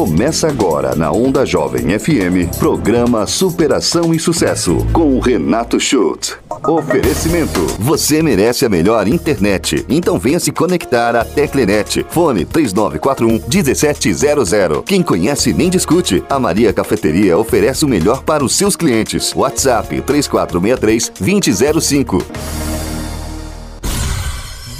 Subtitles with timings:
[0.00, 6.38] Começa agora na Onda Jovem FM, programa Superação e Sucesso, com o Renato Schultz.
[6.66, 9.84] Oferecimento: Você merece a melhor internet.
[9.90, 12.06] Então venha se conectar à Teclenet.
[12.08, 14.84] Fone 3941 1700.
[14.86, 16.24] Quem conhece nem discute.
[16.30, 19.34] A Maria Cafeteria oferece o melhor para os seus clientes.
[19.36, 22.69] WhatsApp 3463 2005.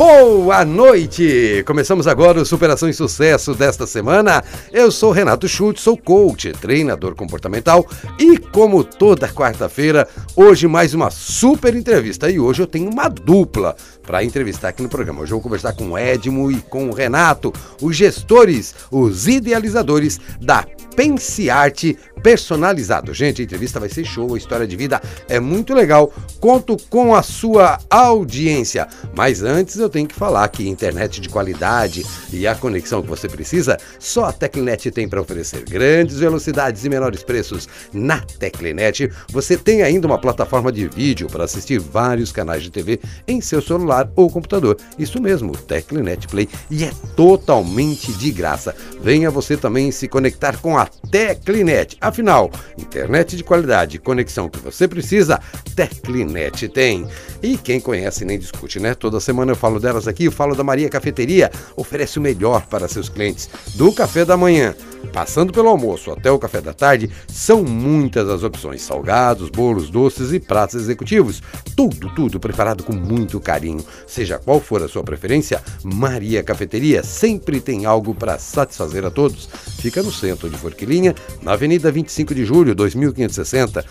[0.00, 1.62] Boa noite!
[1.66, 4.42] Começamos agora o Superação e Sucesso desta semana.
[4.72, 7.86] Eu sou Renato Schultz, sou coach, treinador comportamental
[8.18, 12.30] e, como toda quarta-feira, hoje mais uma super entrevista.
[12.30, 13.76] E hoje eu tenho uma dupla
[14.10, 15.20] para entrevistar aqui no programa.
[15.20, 20.18] Hoje eu vou conversar com o Edmo e com o Renato, os gestores, os idealizadores
[20.40, 23.14] da Pense Arte personalizado.
[23.14, 26.12] Gente, a entrevista vai ser show, a história de vida é muito legal.
[26.40, 28.88] Conto com a sua audiência.
[29.16, 33.28] Mas antes eu tenho que falar que internet de qualidade e a conexão que você
[33.28, 35.64] precisa, só a Teclinet tem para oferecer.
[35.64, 37.68] Grandes velocidades e menores preços.
[37.92, 43.00] Na Teclinet, você tem ainda uma plataforma de vídeo para assistir vários canais de TV
[43.26, 44.76] em seu celular ou computador.
[44.98, 48.74] Isso mesmo, Teclinet Play e é totalmente de graça.
[49.02, 51.96] Venha você também se conectar com a Teclinet.
[52.00, 55.40] Afinal, internet de qualidade conexão que você precisa,
[55.74, 57.06] Teclinet tem.
[57.42, 58.94] E quem conhece nem discute, né?
[58.94, 62.88] Toda semana eu falo delas aqui, eu falo da Maria Cafeteria, oferece o melhor para
[62.88, 64.74] seus clientes, do café da manhã
[65.12, 70.32] Passando pelo almoço até o café da tarde, são muitas as opções: salgados, bolos, doces
[70.32, 71.42] e pratos executivos.
[71.76, 73.84] Tudo, tudo preparado com muito carinho.
[74.06, 79.48] Seja qual for a sua preferência, Maria Cafeteria sempre tem algo para satisfazer a todos.
[79.78, 83.84] Fica no centro de Forquilinha, na Avenida 25 de Julho, 2560,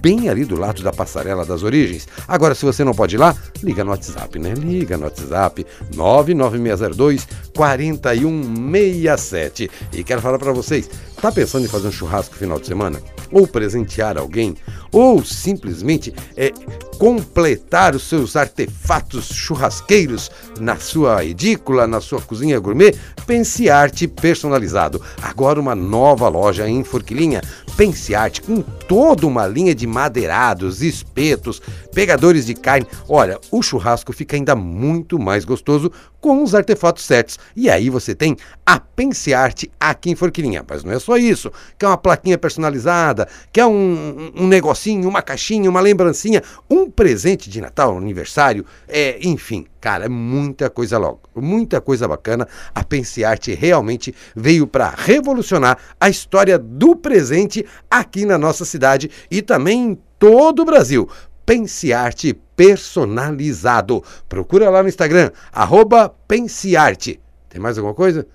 [0.00, 2.08] bem ali do lado da Passarela das Origens.
[2.26, 4.54] Agora, se você não pode ir lá, liga no WhatsApp, né?
[4.54, 9.70] Liga no WhatsApp 99602 4167.
[9.92, 10.88] E quero falar para vocês,
[11.20, 13.02] tá pensando em fazer um churrasco final de semana?
[13.30, 14.56] Ou presentear alguém?
[14.94, 16.52] Ou simplesmente é,
[17.00, 20.30] completar os seus artefatos churrasqueiros
[20.60, 22.94] na sua edícula, na sua cozinha gourmet?
[23.26, 25.02] Pense Arte Personalizado.
[25.20, 27.42] Agora uma nova loja em Forquilinha.
[27.76, 31.60] Pense Arte com toda uma linha de madeirados, espetos,
[31.92, 32.86] pegadores de carne.
[33.08, 35.90] Olha, o churrasco fica ainda muito mais gostoso
[36.20, 37.38] com os artefatos certos.
[37.56, 40.64] E aí você tem a Pense Arte aqui em Forquilinha.
[40.68, 41.50] Mas não é só isso.
[41.76, 44.46] Quer uma plaquinha personalizada, quer um, um
[44.90, 49.66] uma caixinha, uma lembrancinha, um presente de Natal, aniversário, é, enfim.
[49.80, 52.48] Cara, é muita coisa logo, muita coisa bacana.
[52.74, 59.10] A Pense Arte realmente veio para revolucionar a história do presente aqui na nossa cidade
[59.30, 61.08] e também em todo o Brasil.
[61.44, 64.02] Pensearte personalizado.
[64.28, 67.20] Procura lá no Instagram, arroba Pensearte.
[67.48, 68.26] Tem mais alguma coisa?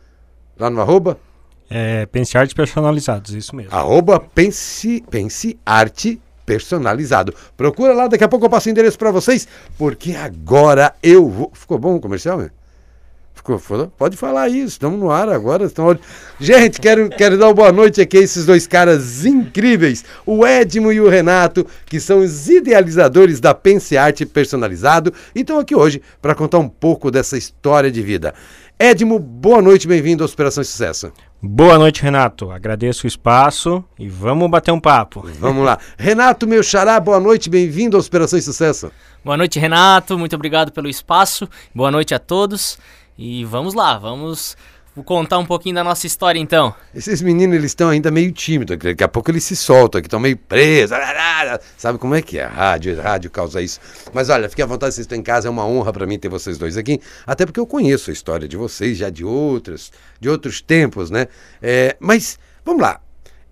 [0.58, 1.20] Lá no arroba?
[1.70, 3.74] É, Pensearte personalizados, isso mesmo.
[3.76, 7.32] Arroba Pense, Pensearte personalizado.
[7.56, 11.52] Procura lá, daqui a pouco eu passo o endereço para vocês, porque agora eu vou...
[11.54, 12.50] Ficou bom o comercial, meu?
[13.36, 13.60] Ficou,
[13.98, 15.66] pode falar isso, estamos no ar agora.
[15.66, 16.00] Estamos...
[16.40, 20.92] Gente, quero, quero dar uma boa noite aqui a esses dois caras incríveis, o Edmo
[20.92, 26.02] e o Renato, que são os idealizadores da Pense Arte Personalizado e estão aqui hoje
[26.20, 28.34] para contar um pouco dessa história de vida.
[28.82, 31.12] Edmo, boa noite, bem-vindo à Operação Sucesso.
[31.42, 32.50] Boa noite, Renato.
[32.50, 35.22] Agradeço o espaço e vamos bater um papo.
[35.38, 35.78] Vamos lá.
[36.00, 38.90] Renato, meu xará, boa noite, bem-vindo à Operação Sucesso.
[39.22, 40.18] Boa noite, Renato.
[40.18, 41.46] Muito obrigado pelo espaço.
[41.76, 42.80] Boa noite a todos.
[43.18, 44.56] E vamos lá, vamos
[45.04, 46.74] contar um pouquinho da nossa história então.
[46.94, 50.20] Esses meninos, eles estão ainda meio tímidos, daqui a pouco eles se soltam, que estão
[50.20, 50.98] meio presos,
[51.78, 52.46] sabe como é que é?
[52.46, 53.80] Rádio, rádio causa isso.
[54.14, 56.30] Mas olha, fique à vontade, vocês estão em casa, é uma honra para mim ter
[56.30, 60.30] vocês dois aqui, até porque eu conheço a história de vocês já de outros, de
[60.30, 61.28] outros tempos, né?
[61.62, 63.02] É, mas, vamos lá,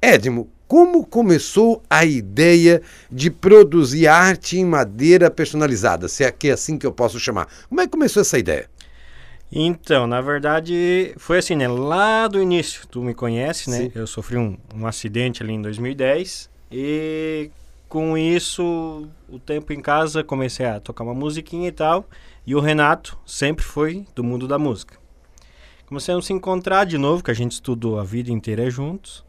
[0.01, 6.51] Edmo, como começou a ideia de produzir arte em madeira personalizada, se é que é
[6.51, 7.47] assim que eu posso chamar?
[7.69, 8.69] Como é que começou essa ideia?
[9.51, 11.67] Então, na verdade, foi assim, né?
[11.67, 13.77] Lá do início, tu me conhece, né?
[13.77, 13.91] Sim.
[13.95, 17.49] Eu sofri um, um acidente ali em 2010 e
[17.88, 22.05] com isso, o tempo em casa, comecei a tocar uma musiquinha e tal.
[22.45, 24.97] E o Renato sempre foi do mundo da música.
[25.85, 29.23] Começamos a se encontrar de novo, que a gente estudou a vida inteira juntos.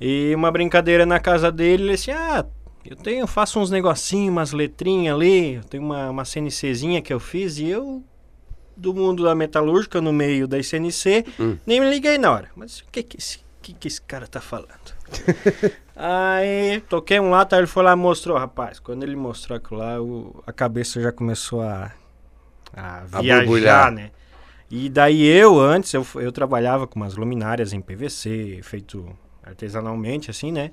[0.00, 2.46] E uma brincadeira na casa dele, ele disse, ah,
[2.84, 7.20] eu tenho, faço uns negocinhos, umas letrinhas ali, eu tenho uma, uma CNCzinha que eu
[7.20, 8.02] fiz e eu
[8.82, 11.56] do mundo da metalúrgica no meio da ICNC, Hum.
[11.66, 12.48] nem me liguei na hora.
[12.56, 14.68] Mas o que que esse, que que esse cara tá falando?
[15.94, 18.78] Aí toquei um lá, tá, ele foi lá e mostrou, rapaz.
[18.78, 21.92] Quando ele mostrou aquilo lá, o- a cabeça já começou a,
[22.74, 23.92] a A viajar, borbulhar.
[23.92, 24.10] né?
[24.70, 29.06] E daí eu, antes, eu, eu trabalhava com umas luminárias em PVC, feito
[29.42, 30.70] artesanalmente, assim, né?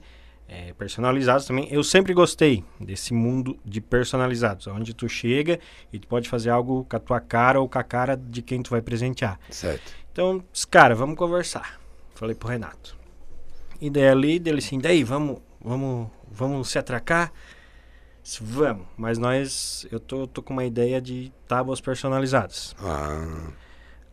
[0.52, 1.68] É, personalizados também.
[1.72, 5.60] Eu sempre gostei desse mundo de personalizados, onde tu chega
[5.94, 8.64] e tu pode fazer algo com a tua cara ou com a cara de quem
[8.64, 9.40] tu vai presentear.
[9.52, 9.94] Certo.
[10.12, 11.80] Então, cara, vamos conversar.
[12.16, 12.98] Falei pro Renato.
[13.80, 17.32] E daí ali, dele assim, daí, vamos, vamos, vamos se atracar?
[18.22, 22.76] Disse, Vamos, mas nós, eu tô, tô com uma ideia de tábuas personalizadas.
[22.80, 23.52] Ah,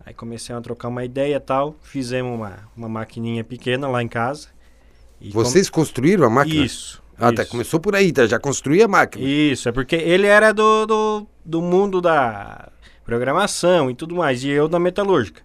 [0.07, 4.07] Aí comecei a trocar uma ideia e tal, fizemos uma, uma maquininha pequena lá em
[4.07, 4.49] casa.
[5.21, 6.65] E vocês construíram a máquina?
[6.65, 7.03] Isso.
[7.19, 7.43] Ah, tá.
[7.43, 7.51] isso.
[7.51, 8.27] Começou por aí, tá?
[8.27, 9.27] Já construía a máquina.
[9.27, 12.71] Isso, é porque ele era do, do, do mundo da
[13.05, 15.43] programação e tudo mais, e eu da metalúrgica.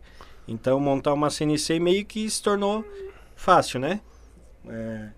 [0.48, 2.84] Então montar uma CNC meio que se tornou
[3.36, 4.02] fácil, né?
[4.68, 5.10] É,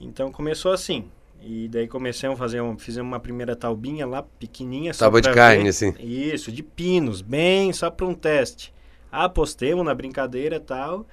[0.00, 1.08] então começou assim.
[1.42, 4.92] E daí comecei a fazer, um, fizemos uma primeira taubinha lá, pequenininha.
[4.92, 5.68] Tábua de carne, ver.
[5.70, 5.94] assim.
[5.98, 8.74] Isso, de pinos, bem só para um teste.
[9.10, 11.06] Apostemos na brincadeira e tal.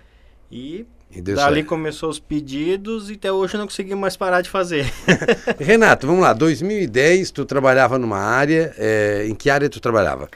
[0.52, 1.68] E E deu dali certo.
[1.68, 4.92] começou os pedidos e até hoje eu não consegui mais parar de fazer.
[5.60, 6.34] Renato, vamos lá.
[6.34, 8.74] 2010, tu trabalhava numa área.
[8.78, 10.30] é, em que área tu trabalhava?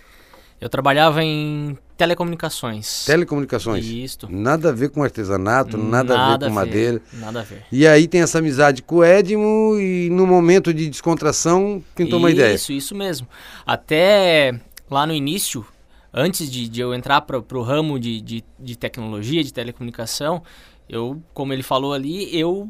[0.59, 3.05] Eu trabalhava em telecomunicações.
[3.05, 3.83] Telecomunicações.
[3.85, 4.27] Isto.
[4.31, 7.01] Nada a ver com artesanato, nada, a ver com madeira.
[7.13, 7.63] Nada a ver.
[7.71, 12.29] E aí tem essa amizade com o Edmo e no momento de descontração pintou uma
[12.29, 12.53] ideia.
[12.53, 13.27] Isso, isso mesmo.
[13.65, 14.53] Até
[14.89, 15.65] lá no início,
[16.13, 20.43] antes de, de eu entrar para o ramo de, de, de tecnologia, de telecomunicação,
[20.87, 22.69] eu, como ele falou ali, eu,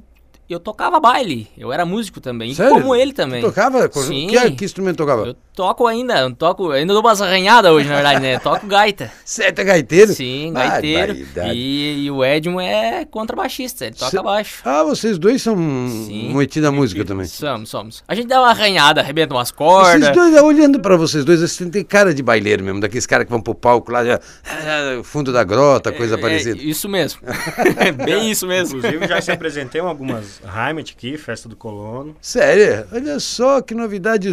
[0.50, 1.48] eu tocava baile.
[1.58, 2.54] Eu era músico também.
[2.54, 2.74] Sério?
[2.74, 3.42] Como ele também.
[3.42, 3.90] Tu tocava?
[3.92, 4.28] Sim.
[4.28, 5.28] Que, que instrumento tocava?
[5.28, 8.40] Eu toco ainda, eu toco, ainda dou umas arranhadas hoje, na verdade, né?
[8.40, 9.12] Toco gaita.
[9.26, 10.14] Você é gaiteiro?
[10.14, 11.14] Sim, gaiteiro.
[11.14, 11.54] Barbaridade.
[11.58, 14.62] E, e o Edmo é contrabaixista, ele toca Cê- baixo.
[14.66, 17.26] Ah, vocês dois são moiti da música também.
[17.28, 18.04] Somos, somos.
[18.08, 20.16] A gente dá uma arranhada, arrebenta umas Vocês cordas.
[20.16, 23.42] dois, olhando pra vocês dois, assim, tem cara de baileiro mesmo, daqueles caras que vão
[23.42, 26.60] pro palco lá, já, ah, fundo da grota, coisa É, parecida.
[26.60, 27.22] É, isso mesmo.
[27.78, 28.78] É Bem isso mesmo.
[28.78, 32.16] Inclusive já se apresentei em algumas Heimat aqui, festa do colono.
[32.22, 34.30] Sério, olha só que novidade.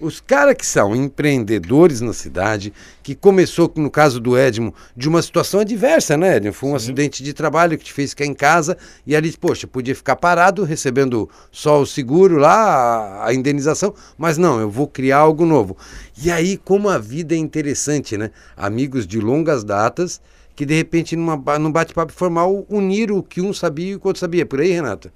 [0.00, 2.72] Os caras que são empreendedores na cidade,
[3.02, 6.52] que começou, no caso do Edmo, de uma situação adversa, né, Edmo?
[6.52, 8.76] Foi um acidente de trabalho que te fez ficar em casa
[9.06, 14.58] e ali, poxa, podia ficar parado recebendo só o seguro lá, a, indenização, mas não,
[14.58, 15.76] eu vou criar algo novo.
[16.20, 18.30] E aí, como a vida é interessante, né?
[18.56, 20.20] Amigos de longas datas
[20.56, 24.06] que de repente, numa, num bate-papo formal, uniram o que um sabia e o que
[24.06, 24.46] o outro sabia.
[24.46, 25.12] Por aí, Renata?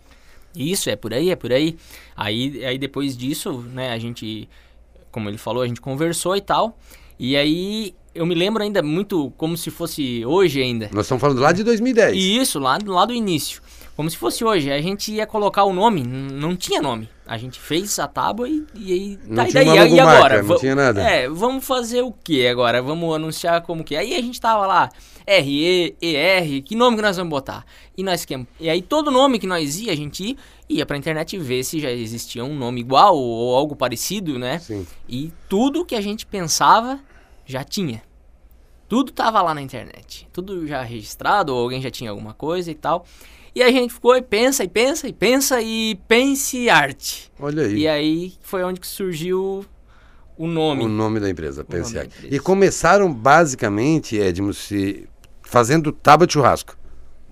[0.55, 1.77] Isso, é por aí, é por aí.
[2.15, 4.49] Aí, aí depois disso, né, a gente,
[5.11, 6.79] como ele falou, a gente conversou e tal.
[7.19, 10.91] E aí eu me lembro ainda muito como se fosse hoje ainda.
[10.93, 12.17] Nós estamos falando lá de 2010.
[12.17, 13.63] E isso, lá, lá do início.
[14.01, 14.73] Como se fosse hoje.
[14.73, 17.07] A gente ia colocar o nome, não tinha nome.
[17.27, 19.19] A gente fez a tábua e, e aí.
[19.27, 20.43] Não tá, e tinha daí, e agora?
[20.43, 21.03] não tinha nada.
[21.03, 22.81] É, vamos fazer o que agora?
[22.81, 23.95] Vamos anunciar como que?
[23.95, 23.99] é?
[23.99, 24.89] Aí a gente tava lá,
[25.29, 27.63] RE, ER, que nome que nós vamos botar?
[27.95, 28.27] E nós
[28.59, 30.37] E aí todo nome que nós ia, a gente ia,
[30.67, 34.61] ia pra internet ver se já existia um nome igual ou algo parecido, né?
[34.61, 34.87] Sim.
[35.07, 36.99] E tudo que a gente pensava
[37.45, 38.01] já tinha.
[38.91, 40.27] Tudo tava lá na internet.
[40.33, 43.07] Tudo já registrado, ou alguém já tinha alguma coisa e tal.
[43.55, 47.31] E a gente ficou e pensa, e pensa, e pensa, e pense arte.
[47.39, 47.77] Olha aí.
[47.77, 49.65] E aí foi onde que surgiu
[50.37, 50.85] o nome.
[50.85, 52.27] O nome da empresa, Pense Arte.
[52.29, 55.09] E começaram basicamente, Edmo, se
[55.41, 56.77] fazendo tábua de churrasco,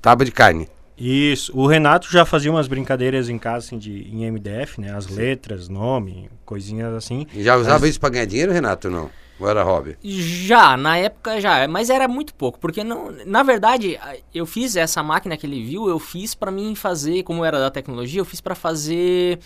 [0.00, 0.68] tábua de carne.
[0.96, 1.50] Isso.
[1.58, 4.94] O Renato já fazia umas brincadeiras em casa, assim, de, em MDF, né?
[4.94, 7.26] As letras, nome, coisinhas assim.
[7.34, 9.10] E já usava isso para ganhar dinheiro, Renato, não?
[9.40, 9.96] Era hobby?
[10.02, 13.98] Já, na época já, mas era muito pouco, porque não, na verdade,
[14.34, 17.70] eu fiz essa máquina que ele viu, eu fiz pra mim fazer, como era da
[17.70, 19.38] tecnologia, eu fiz pra fazer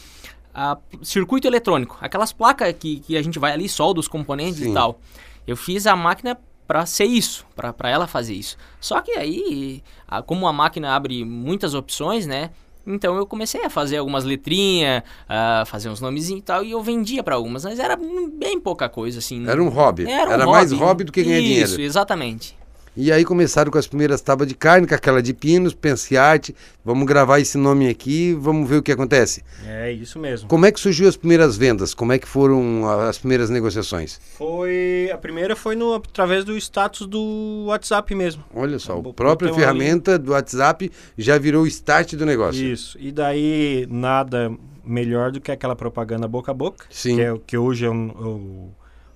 [0.55, 4.71] a circuito eletrônico, aquelas placas que, que a gente vai ali, solda os componentes Sim.
[4.71, 4.99] e tal.
[5.47, 8.57] Eu fiz a máquina pra ser isso, pra pra ela fazer isso.
[8.81, 12.51] Só que aí, a- como a máquina abre muitas opções, né?
[12.87, 16.83] Então eu comecei a fazer algumas letrinhas, a fazer uns nomezinhos e tal, e eu
[16.83, 19.47] vendia pra algumas, mas era bem pouca coisa, assim.
[19.49, 20.11] Era um hobby.
[20.11, 21.83] Era, um mais hobby do que ganhar Isso, dinheiro.
[21.83, 22.62] exatamente.
[22.95, 26.55] E aí começaram com as primeiras tábuas de carne, com aquela de pinos, Pense Arte.
[26.85, 29.43] Vamos gravar esse nome aqui, vamos ver o que acontece.
[29.67, 30.47] É isso mesmo.
[30.47, 31.95] Como é que surgiu as primeiras vendas?
[31.95, 34.21] Como é que foram as primeiras negociações?
[34.37, 35.09] Foi.
[35.11, 38.45] A primeira foi no, através do status do WhatsApp mesmo.
[38.55, 42.63] Olha só, a própria ferramenta do WhatsApp já virou o start do negócio.
[42.63, 42.99] Isso.
[43.01, 44.53] E daí nada
[44.85, 46.85] melhor do que aquela propaganda boca a boca.
[46.91, 47.17] Sim.
[47.17, 48.71] Que, é, o que hoje é um- o,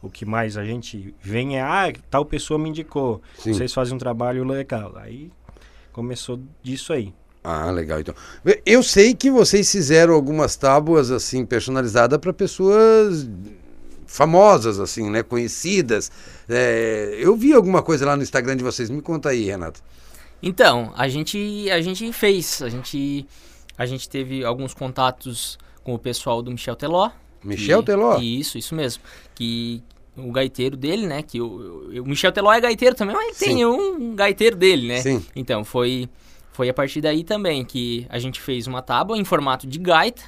[0.06, 3.20] o que mais a gente vem é, ah, tal pessoa me indicou.
[3.38, 3.52] Sim.
[3.52, 4.96] Vocês fazem um trabalho legal.
[4.96, 5.30] Aí
[5.92, 7.12] começou disso aí.
[7.42, 8.00] Ah, legal.
[8.00, 8.14] Então,
[8.64, 13.28] eu sei que vocês fizeram algumas tábuas assim personalizadas para pessoas
[14.06, 15.22] famosas, assim, né?
[15.22, 16.10] Conhecidas.
[16.48, 18.90] É, eu vi alguma coisa lá no Instagram de vocês.
[18.90, 19.80] Me conta aí, Renato.
[20.42, 22.62] Então, a gente, a gente fez.
[22.62, 23.26] A gente,
[23.76, 27.10] a gente teve alguns contatos com o pessoal do Michel Teló.
[27.44, 28.18] Michel que, Teló?
[28.18, 29.02] Isso, isso mesmo.
[29.34, 29.82] Que
[30.16, 31.22] o gaiteiro dele, né?
[31.22, 33.44] Que o, o Michel Teló é gaiteiro também, mas Sim.
[33.44, 35.00] tem um gaiteiro dele, né?
[35.00, 35.24] Sim.
[35.34, 36.08] Então, foi,
[36.52, 40.22] foi a partir daí também que a gente fez uma tábua em formato de gaita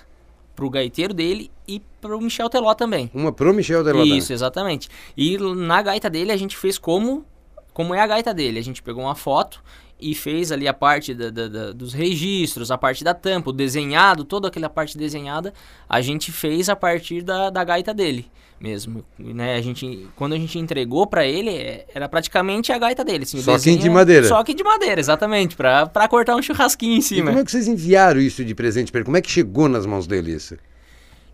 [0.54, 3.10] pro gaiteiro dele e pro Michel Teló também.
[3.14, 4.00] Uma pro Michel Teló.
[4.02, 4.18] também.
[4.18, 4.88] Isso, exatamente.
[5.16, 7.24] E na gaita dele a gente fez como,
[7.72, 8.58] como é a gaita dele.
[8.58, 9.62] A gente pegou uma foto
[10.00, 13.52] e fez ali a parte da- da- da- dos registros, a parte da tampa, o
[13.52, 15.52] desenhado, toda aquela parte desenhada,
[15.88, 18.26] a gente fez a partir da, da gaita dele
[18.60, 19.54] mesmo, né?
[19.56, 23.40] A gente, quando a gente entregou pra ele, é- era praticamente a gaita dele, assim,
[23.40, 24.26] Só que de madeira.
[24.26, 27.26] Só que de madeira, exatamente, pra, pra cortar um churrasquinho em E cima.
[27.30, 29.04] como é que vocês enviaram isso de presente para ele?
[29.04, 30.56] Como é que chegou nas mãos dele isso?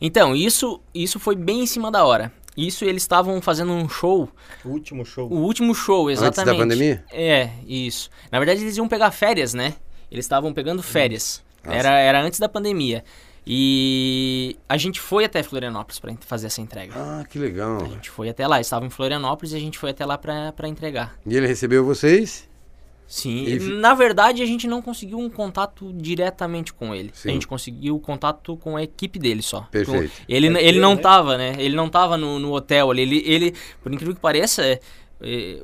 [0.00, 2.30] Então, isso, isso foi bem em cima da hora.
[2.56, 4.28] Isso eles estavam fazendo um show
[4.64, 5.28] O último show.
[5.28, 6.40] O último show, exatamente.
[6.40, 7.04] Antes da pandemia?
[7.12, 8.10] É, isso.
[8.30, 9.74] Na verdade, eles iam pegar férias, né?
[10.10, 11.42] Eles estavam pegando férias.
[11.64, 11.76] Nossa.
[11.78, 13.02] Era, era antes da pandemia.
[13.46, 16.94] E a gente foi até Florianópolis para fazer essa entrega.
[16.96, 17.82] Ah, que legal.
[17.82, 18.60] A gente foi até lá.
[18.60, 21.14] Estava em Florianópolis e a gente foi até lá para entregar.
[21.26, 22.48] E ele recebeu vocês?
[23.06, 23.44] Sim.
[23.44, 27.10] E Na verdade, a gente não conseguiu um contato diretamente com ele.
[27.12, 27.28] Sim.
[27.28, 29.62] A gente conseguiu contato com a equipe dele só.
[29.70, 30.12] Perfeito.
[30.28, 31.02] Ele, Deve ele não né?
[31.02, 31.54] tava, né?
[31.58, 33.02] Ele não tava no, no hotel ali.
[33.02, 34.80] Ele, ele, por incrível que pareça, é, é,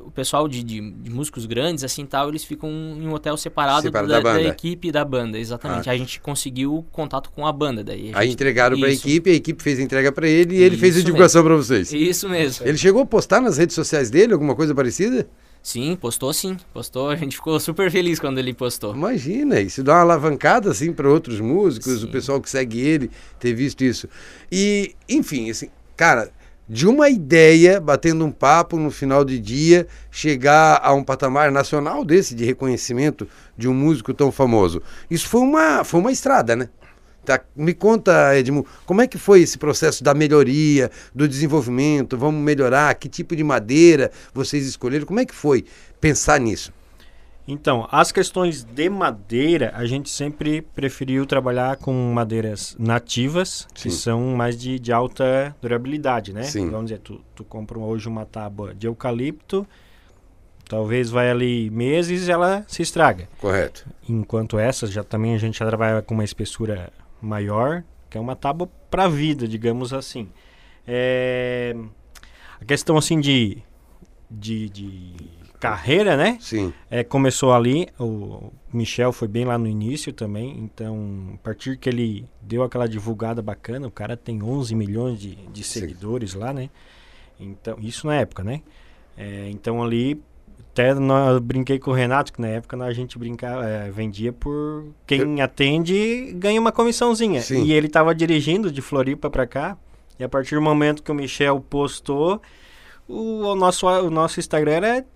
[0.07, 3.83] o pessoal de, de, de músicos grandes, assim tal, eles ficam em um hotel separado,
[3.83, 4.43] Separado da, da banda.
[4.49, 5.91] equipe da banda, exatamente.
[5.91, 8.11] A gente conseguiu contato com a banda daí.
[8.15, 9.07] a Aí gente- entregaram para a Isso.
[9.07, 11.57] equipe, a equipe fez a entrega para ele e ele fez a Isso divulgação para
[11.57, 11.93] vocês.
[11.93, 12.67] Isso mesmo.
[12.67, 15.29] Ele chegou a postar nas redes sociais dele alguma coisa parecida?
[15.63, 16.57] Sim, postou sim.
[16.73, 17.11] Postou.
[17.11, 18.95] A gente ficou super feliz quando ele postou.
[18.95, 22.07] Imagina, isso dá uma alavancada assim para outros músicos, Sim.
[22.07, 24.09] o pessoal que segue ele ter visto isso.
[24.51, 26.31] E, enfim, assim, cara,
[26.71, 32.05] de uma ideia, batendo um papo no final de dia, chegar a um patamar nacional
[32.05, 33.27] desse de reconhecimento
[33.59, 34.81] de um músico tão famoso.
[35.11, 36.69] Isso foi uma, foi uma estrada, né?
[37.25, 42.17] Tá, me conta, Edmo, como é que foi esse processo da melhoria, do desenvolvimento?
[42.17, 42.95] Vamos melhorar?
[42.95, 45.05] Que tipo de madeira vocês escolheram?
[45.05, 45.65] Como é que foi
[46.01, 46.73] pensar nisso?
[47.49, 53.89] Então, as questões de madeira, a gente sempre preferiu trabalhar com madeiras nativas, Sim.
[53.89, 56.45] que são mais de, de alta durabilidade, né?
[56.45, 56.71] Sim.
[56.71, 59.67] Vamos dizer, tu, tu compra hoje uma tábua de eucalipto,
[60.69, 63.29] talvez vai ali meses e ela se estraga.
[63.41, 63.85] Correto.
[64.09, 68.37] Enquanto essas, já também a gente já trabalha com uma espessura maior, que é uma
[68.37, 70.29] tábua para vida, digamos assim.
[70.87, 71.75] É,
[72.61, 73.59] A questão assim de,
[74.31, 75.15] de, de
[75.61, 76.39] carreira, né?
[76.41, 76.73] Sim.
[76.91, 81.89] É, começou ali, o Michel foi bem lá no início também, então a partir que
[81.89, 85.81] ele deu aquela divulgada bacana, o cara tem 11 milhões de, de Sim.
[85.81, 86.71] seguidores lá, né?
[87.39, 88.63] Então, isso na época, né?
[89.17, 90.21] É, então ali,
[90.73, 93.91] até nó- eu brinquei com o Renato, que na época nós- a gente brincava, é,
[93.91, 97.43] vendia por quem atende ganha uma comissãozinha.
[97.43, 97.65] Sim.
[97.65, 99.77] E ele tava dirigindo de Floripa pra cá,
[100.19, 102.41] e a partir do momento que o Michel postou,
[103.09, 105.07] o, o nosso, o nosso Instagram era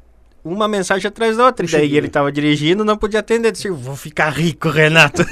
[0.44, 1.64] uma mensagem atrás da outra.
[1.64, 3.50] E daí ele tava dirigindo, não podia atender.
[3.50, 5.22] Disse, vou ficar rico, Renato.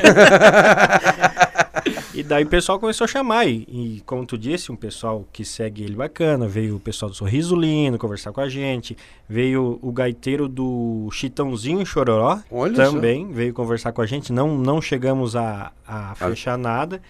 [2.14, 3.46] e daí o pessoal começou a chamar.
[3.46, 6.48] E, e como tu disse, um pessoal que segue ele bacana.
[6.48, 8.96] Veio o pessoal do Sorriso Lindo conversar com a gente.
[9.28, 12.40] Veio o gaiteiro do Chitãozinho Chororó.
[12.50, 12.92] Olha só.
[12.92, 14.32] também veio conversar com a gente.
[14.32, 17.02] Não, não chegamos a, a fechar nada.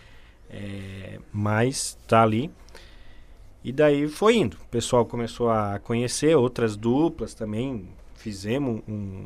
[0.51, 2.51] é, mas tá ali.
[3.65, 4.57] E daí foi indo.
[4.65, 7.89] O pessoal começou a conhecer outras duplas também.
[8.17, 9.25] Fizemos um,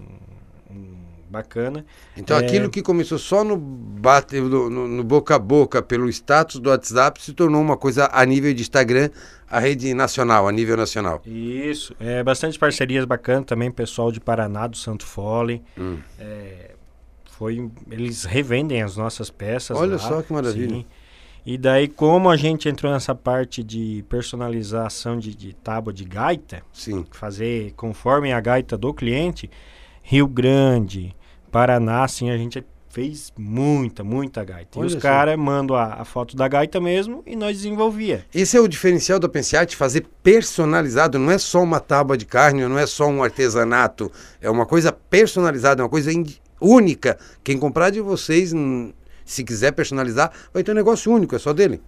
[0.71, 0.95] um
[1.29, 1.85] bacana.
[2.17, 2.45] Então É.
[2.45, 7.21] aquilo que começou só no, bate, no, no- boca a boca, pelo status do WhatsApp,
[7.23, 9.11] se tornou uma coisa a nível de Instagram,
[9.51, 11.21] a rede nacional, a nível nacional.
[11.27, 11.95] Isso.
[11.99, 13.71] É, bastante parcerias bacanas também.
[13.71, 15.63] Pessoal de Paraná, do Santo Fole.
[15.79, 15.99] Hum.
[16.19, 16.71] É,
[17.33, 19.77] foi, eles revendem as nossas peças.
[19.77, 20.77] Olha lá, só que maravilha.
[20.77, 20.87] sim.
[21.47, 26.61] E daí, como a gente entrou nessa parte de personalização de, de tábua de gaita,
[26.73, 27.07] Sim.
[27.13, 29.49] fazer conforme a gaita do cliente,
[30.03, 31.15] Rio Grande,
[31.53, 34.81] Paraná, assim, a gente fez muita, muita gaita.
[34.81, 38.25] Olha e os caras mandam a, a foto da gaita mesmo e nós desenvolvia.
[38.35, 42.67] Esse é o diferencial da Pensiate, fazer personalizado, não é só uma tábua de carne,
[42.67, 44.11] não é só um artesanato,
[44.41, 46.11] é uma coisa personalizada, é uma coisa
[46.61, 47.17] única.
[47.45, 48.93] Quem comprar de vocês, hum,
[49.27, 51.83] se quiser personalizar, vai ter um negócio único, é só dele.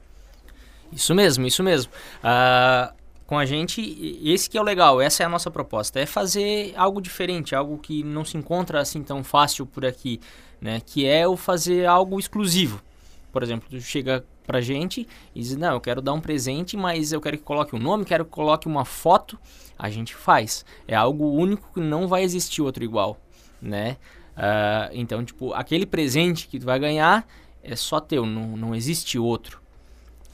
[0.92, 1.90] Isso mesmo, isso mesmo.
[2.22, 2.92] Ah,
[3.26, 6.72] com a gente, esse que é o legal, essa é a nossa proposta, é fazer
[6.76, 10.20] algo diferente, algo que não se encontra assim tão fácil por aqui,
[10.60, 10.80] né?
[10.84, 12.82] Que é o fazer algo exclusivo,
[13.30, 17.12] por exemplo, tu chega pra gente e diz, não, eu quero dar um presente, mas
[17.12, 19.38] eu quero que coloque um nome, quero que coloque uma foto,
[19.78, 20.64] a gente faz.
[20.88, 23.20] É algo único que não vai existir outro igual,
[23.60, 23.98] né?
[24.38, 27.26] Uh, então, tipo, aquele presente que tu vai ganhar
[27.60, 29.60] é só teu, não, não existe outro.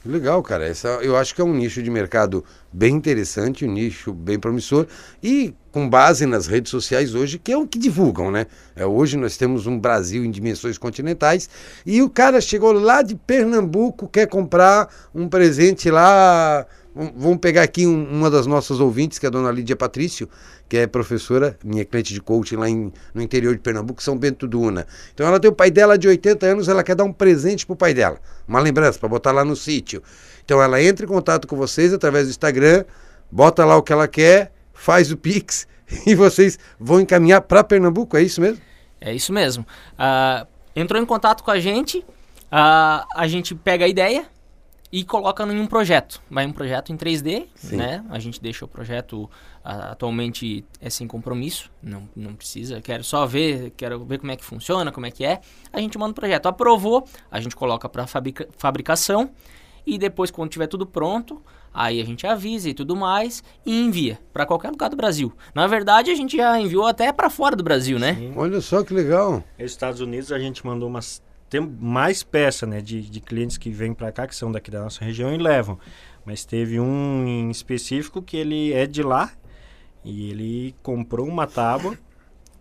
[0.05, 0.67] Legal, cara.
[0.67, 4.85] Essa, eu acho que é um nicho de mercado bem interessante, um nicho bem promissor
[5.21, 8.45] e com base nas redes sociais hoje, que é o que divulgam, né?
[8.75, 11.49] É, hoje nós temos um Brasil em dimensões continentais
[11.83, 17.85] e o cara chegou lá de Pernambuco, quer comprar um presente lá Vamos pegar aqui
[17.85, 20.29] um, uma das nossas ouvintes, que é a dona Lídia Patrício,
[20.69, 24.47] que é professora, minha cliente de coaching lá em, no interior de Pernambuco, São Bento
[24.47, 24.87] do Una.
[25.13, 27.75] Então ela tem o pai dela de 80 anos, ela quer dar um presente pro
[27.75, 30.01] pai dela, uma lembrança para botar lá no sítio.
[30.45, 32.85] Então ela entra em contato com vocês através do Instagram,
[33.29, 35.67] bota lá o que ela quer, faz o Pix
[36.07, 38.61] e vocês vão encaminhar para Pernambuco, é isso mesmo?
[39.01, 39.65] É isso mesmo.
[39.99, 44.25] Uh, entrou em contato com a gente, uh, a gente pega a ideia,
[44.95, 46.21] e coloca em um projeto.
[46.31, 47.75] Vai um projeto em 3D, Sim.
[47.75, 48.01] né?
[48.09, 49.29] A gente deixa o projeto
[49.61, 54.45] atualmente é sem compromisso, não, não precisa, quero só ver, quero ver como é que
[54.45, 55.41] funciona, como é que é.
[55.73, 59.31] A gente manda o projeto, aprovou, a gente coloca para fabrica, fabricação
[59.85, 64.17] e depois quando tiver tudo pronto, aí a gente avisa e tudo mais e envia
[64.31, 65.33] para qualquer lugar do Brasil.
[65.53, 68.15] Na verdade, a gente já enviou até para fora do Brasil, né?
[68.15, 68.33] Sim.
[68.37, 69.43] Olha só que legal.
[69.59, 71.21] Nos Estados Unidos a gente mandou umas
[71.55, 74.81] tem mais peça, né, de, de clientes que vêm para cá, que são daqui da
[74.81, 75.79] nossa região e levam.
[76.25, 79.31] Mas teve um em específico que ele é de lá
[80.03, 81.97] e ele comprou uma tábua,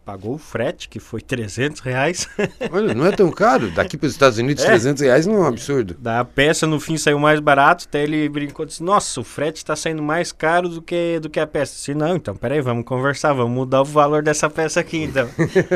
[0.04, 2.28] pagou o frete, que foi 300 reais.
[2.70, 3.70] Olha, não é tão caro.
[3.70, 4.66] Daqui para os Estados Unidos, é.
[4.66, 5.96] 300 reais não é um absurdo.
[5.98, 7.86] Da peça, no fim, saiu mais barato.
[7.88, 11.28] Até ele brincou e disse, nossa, o frete está saindo mais caro do que, do
[11.28, 11.74] que a peça.
[11.76, 15.28] Se não, então, peraí, vamos conversar, vamos mudar o valor dessa peça aqui, então.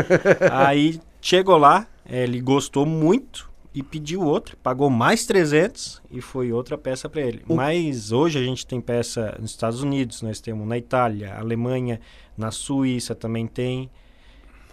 [0.52, 6.76] Aí, chegou lá, ele gostou muito e pediu outra, pagou mais 300 e foi outra
[6.78, 7.42] peça para ele.
[7.46, 7.54] O...
[7.54, 12.00] Mas hoje a gente tem peça nos Estados Unidos, nós temos na Itália, Alemanha,
[12.36, 13.90] na Suíça também tem.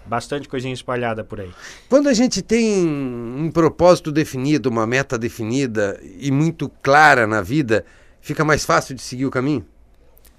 [0.07, 1.49] Bastante coisinha espalhada por aí.
[1.89, 7.83] Quando a gente tem um propósito definido, uma meta definida e muito clara na vida,
[8.21, 9.65] fica mais fácil de seguir o caminho?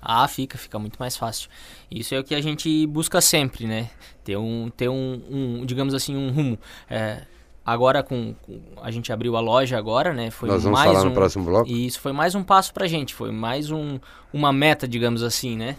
[0.08, 1.48] Ah, fica, fica muito mais fácil.
[1.90, 3.90] Isso é o que a gente busca sempre, né?
[4.22, 6.56] Ter um, ter um, um digamos assim, um rumo.
[6.88, 7.22] É,
[7.64, 10.30] agora com, com, a gente abriu a loja agora, né?
[10.30, 11.68] Foi Nós vamos mais falar um, no próximo bloco.
[11.68, 13.98] E isso foi mais um passo pra gente, foi mais um,
[14.32, 15.74] uma meta, digamos assim, né?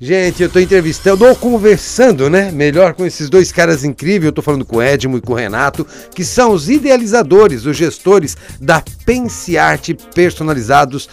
[0.00, 2.50] Gente, eu tô entrevistando ou conversando, né?
[2.50, 4.24] Melhor com esses dois caras incríveis.
[4.24, 7.76] Eu tô falando com o Edmo e com o Renato, que são os idealizadores, os
[7.76, 11.08] gestores da Pense Arte Personalizados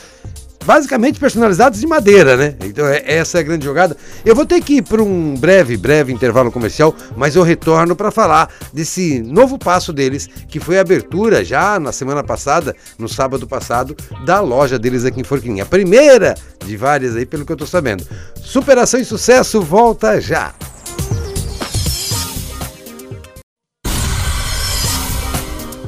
[0.64, 2.56] basicamente personalizados de madeira, né?
[2.64, 3.96] Então é, essa é a grande jogada.
[4.26, 8.12] Eu vou ter que ir para um breve, breve intervalo comercial, mas eu retorno para
[8.12, 13.48] falar desse novo passo deles, que foi a abertura já na semana passada, no sábado
[13.48, 13.96] passado,
[14.26, 15.64] da loja deles aqui em Forquilinha.
[15.64, 18.06] A primeira de várias aí, pelo que eu tô sabendo.
[18.36, 20.54] Superação e sucesso volta já.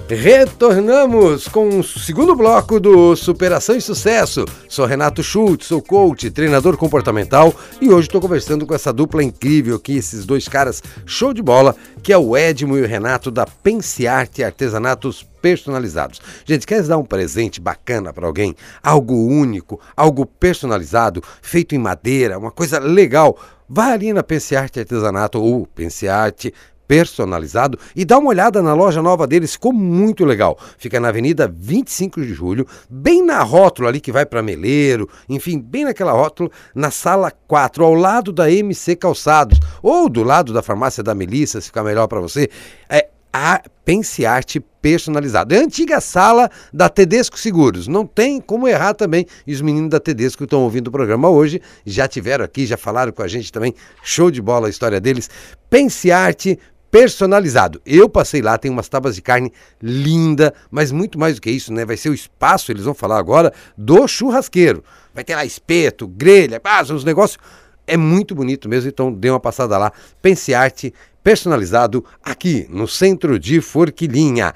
[0.07, 4.45] Retornamos com o segundo bloco do Superação e Sucesso.
[4.69, 9.77] Sou Renato Schultz, sou coach, treinador comportamental e hoje estou conversando com essa dupla incrível
[9.77, 13.47] aqui, esses dois caras show de bola, que é o Edmo e o Renato da
[13.47, 16.21] Pensearte Artesanatos Personalizados.
[16.45, 18.55] Gente, quer dar um presente bacana para alguém?
[18.83, 23.39] Algo único, algo personalizado, feito em madeira, uma coisa legal?
[23.67, 26.53] Vá ali na Pensearte Artesanato ou Pensearte
[26.87, 30.57] personalizado e dá uma olhada na loja nova deles, ficou muito legal.
[30.77, 35.59] Fica na Avenida 25 de Julho, bem na rótula ali que vai para Meleiro, enfim,
[35.59, 40.61] bem naquela rótula, na sala 4, ao lado da MC Calçados, ou do lado da
[40.61, 42.49] farmácia da Melissa, se ficar melhor para você.
[42.89, 45.53] É a Pense Arte personalizado.
[45.53, 47.85] É a antiga sala da Tedesco Seguros.
[47.85, 49.25] Não tem como errar também.
[49.45, 52.77] E os meninos da Tedesco que estão ouvindo o programa hoje já tiveram aqui, já
[52.77, 53.75] falaram com a gente também.
[54.01, 55.29] Show de bola a história deles.
[55.69, 56.57] Pense Arte
[56.95, 57.81] personalizado.
[57.85, 61.73] Eu passei lá, tem umas tábuas de carne linda, mas muito mais do que isso,
[61.73, 61.83] né?
[61.83, 64.81] Vai ser o espaço, eles vão falar agora, do churrasqueiro.
[65.13, 67.37] Vai ter lá espeto, grelha, ah, os negócios.
[67.85, 69.91] É muito bonito mesmo, então dê uma passada lá.
[70.21, 74.53] Pense Arte personalizado aqui no centro de Forquilinha.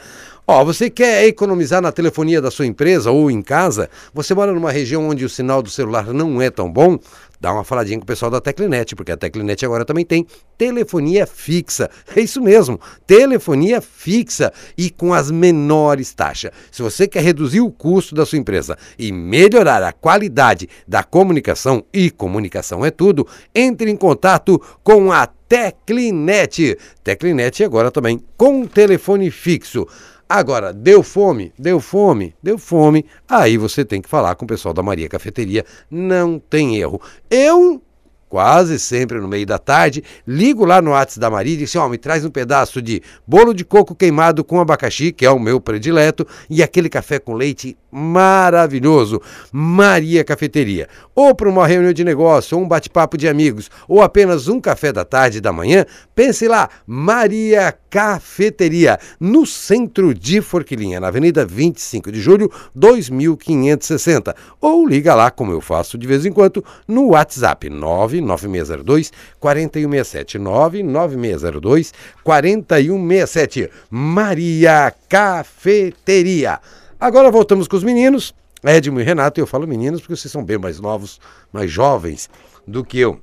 [0.51, 3.87] Ó, você quer economizar na telefonia da sua empresa ou em casa?
[4.11, 6.97] Você mora numa região onde o sinal do celular não é tão bom?
[7.39, 11.25] dá uma faladinha com o pessoal da Teclinet, porque a Teclinet agora também tem telefonia
[11.25, 11.89] fixa.
[12.15, 16.51] É isso mesmo, telefonia fixa e com as menores taxas.
[16.71, 21.83] Se você quer reduzir o custo da sua empresa e melhorar a qualidade da comunicação,
[21.93, 26.77] e comunicação é tudo, entre em contato com a Teclinet.
[27.03, 29.87] Teclinet agora também com telefone fixo.
[30.31, 31.51] Agora, deu fome?
[31.57, 32.35] Deu fome?
[32.43, 33.03] Deu fome.
[33.27, 35.65] Aí você tem que falar com o pessoal da Maria Cafeteria.
[35.89, 37.01] Não tem erro.
[37.31, 37.81] Eu
[38.29, 41.79] quase sempre no meio da tarde, ligo lá no WhatsApp da Maria e digo assim,
[41.79, 45.31] ó, oh, me traz um pedaço de bolo de coco queimado com abacaxi, que é
[45.31, 49.21] o meu predileto, e aquele café com leite maravilhoso.
[49.51, 50.87] Maria Cafeteria.
[51.15, 54.91] Ou para uma reunião de negócio, ou um bate-papo de amigos, ou apenas um café
[54.91, 61.45] da tarde e da manhã, pense lá, Maria Cafeteria, no centro de Forquilinha, na Avenida
[61.45, 64.35] 25 de Julho, 2560.
[64.61, 70.37] Ou liga lá, como eu faço de vez em quando, no WhatsApp 99602 4167.
[70.37, 73.69] 99602 4167.
[73.89, 76.59] Maria Cafeteria.
[77.01, 80.43] Agora voltamos com os meninos, Edmo e Renato, e eu falo meninos porque vocês são
[80.43, 81.17] bem mais novos,
[81.49, 82.29] mais jovens
[82.67, 83.21] do que eu.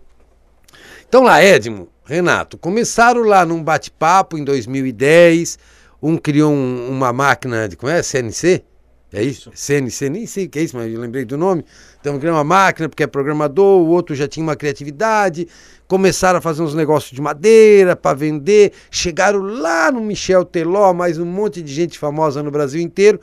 [1.07, 5.59] Então lá, Edmo, Renato, começaram lá num bate-papo em 2010,
[6.03, 8.65] um criou um, uma máquina de, como é, CNC?
[9.12, 9.51] É isso?
[9.51, 9.67] isso?
[9.67, 11.62] CNC, nem sei o que é isso, mas eu lembrei do nome.
[12.01, 15.47] Então, criou uma máquina porque é programador, o outro já tinha uma criatividade,
[15.87, 21.19] começaram a fazer uns negócios de madeira para vender, chegaram lá no Michel Teló, mais
[21.19, 23.21] um monte de gente famosa no Brasil inteiro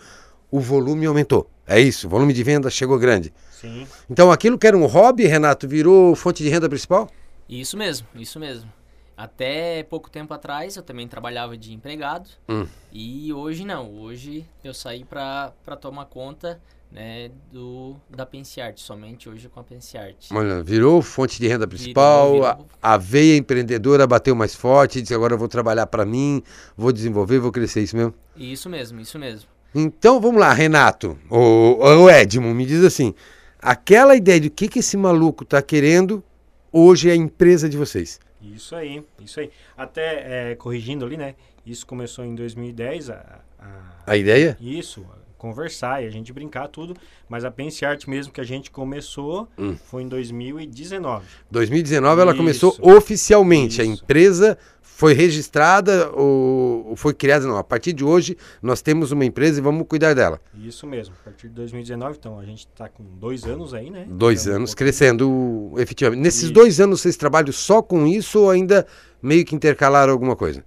[0.54, 1.50] o volume aumentou.
[1.66, 3.34] É isso, o volume de venda chegou grande.
[3.50, 3.88] Sim.
[4.08, 7.10] Então aquilo que era um hobby, Renato, virou fonte de renda principal?
[7.50, 8.72] Isso mesmo, isso mesmo.
[9.18, 12.68] Até pouco tempo atrás eu também trabalhava de empregado hum.
[12.92, 13.92] e hoje não.
[13.96, 16.62] Hoje eu saí para tomar conta
[16.92, 20.28] né, do, da Pensiart, somente hoje com a Pensiart.
[20.32, 22.68] Olha, virou fonte de renda principal, virou, virou...
[22.80, 26.44] A, a veia empreendedora bateu mais forte, disse agora eu vou trabalhar para mim,
[26.78, 28.14] vou desenvolver, vou crescer, isso mesmo?
[28.36, 29.53] Isso mesmo, isso mesmo.
[29.76, 33.14] Então vamos lá, Renato, o, o Edmo, me diz assim:
[33.60, 36.24] aquela ideia de o que, que esse maluco está querendo,
[36.72, 38.20] hoje é a empresa de vocês.
[38.42, 39.50] Isso aí, isso aí.
[39.76, 41.36] Até é, corrigindo ali, né?
[41.66, 43.10] Isso começou em 2010.
[43.10, 44.58] A, a, a ideia?
[44.60, 45.06] Isso,
[45.44, 46.96] conversar e a gente brincar tudo,
[47.28, 49.76] mas a Pense Art mesmo que a gente começou hum.
[49.76, 51.26] foi em 2019.
[51.52, 52.38] 2019 ela Isso.
[52.38, 53.82] começou oficialmente, Isso.
[53.82, 57.58] a empresa foi registrada ou foi criada, não.
[57.58, 60.40] A partir de hoje nós temos uma empresa e vamos cuidar dela.
[60.58, 64.08] Isso mesmo, a partir de 2019, então a gente está com dois anos aí, né?
[64.10, 66.22] Dois então, anos um crescendo efetivamente.
[66.22, 66.54] Nesses isso.
[66.54, 68.88] dois anos vocês trabalham só com isso ou ainda
[69.22, 70.64] meio que intercalaram alguma coisa?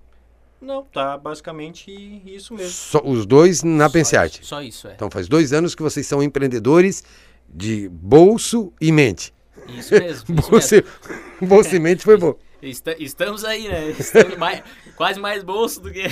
[0.66, 1.92] Não, tá basicamente
[2.26, 2.72] isso mesmo.
[2.72, 4.44] Só, os dois na Pensearte?
[4.44, 4.94] Só isso, é.
[4.94, 7.04] Então faz dois anos que vocês são empreendedores
[7.48, 9.32] de bolso e mente.
[9.68, 10.10] Isso mesmo.
[10.12, 10.90] Isso bolso, mesmo.
[11.42, 12.34] bolso e mente foi bom.
[12.98, 13.90] estamos aí, né?
[13.90, 14.64] Estamos mais,
[14.96, 16.02] quase mais bolso do que.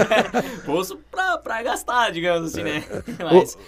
[0.64, 2.82] bolso pra, pra gastar, digamos assim, né?
[3.22, 3.58] Mas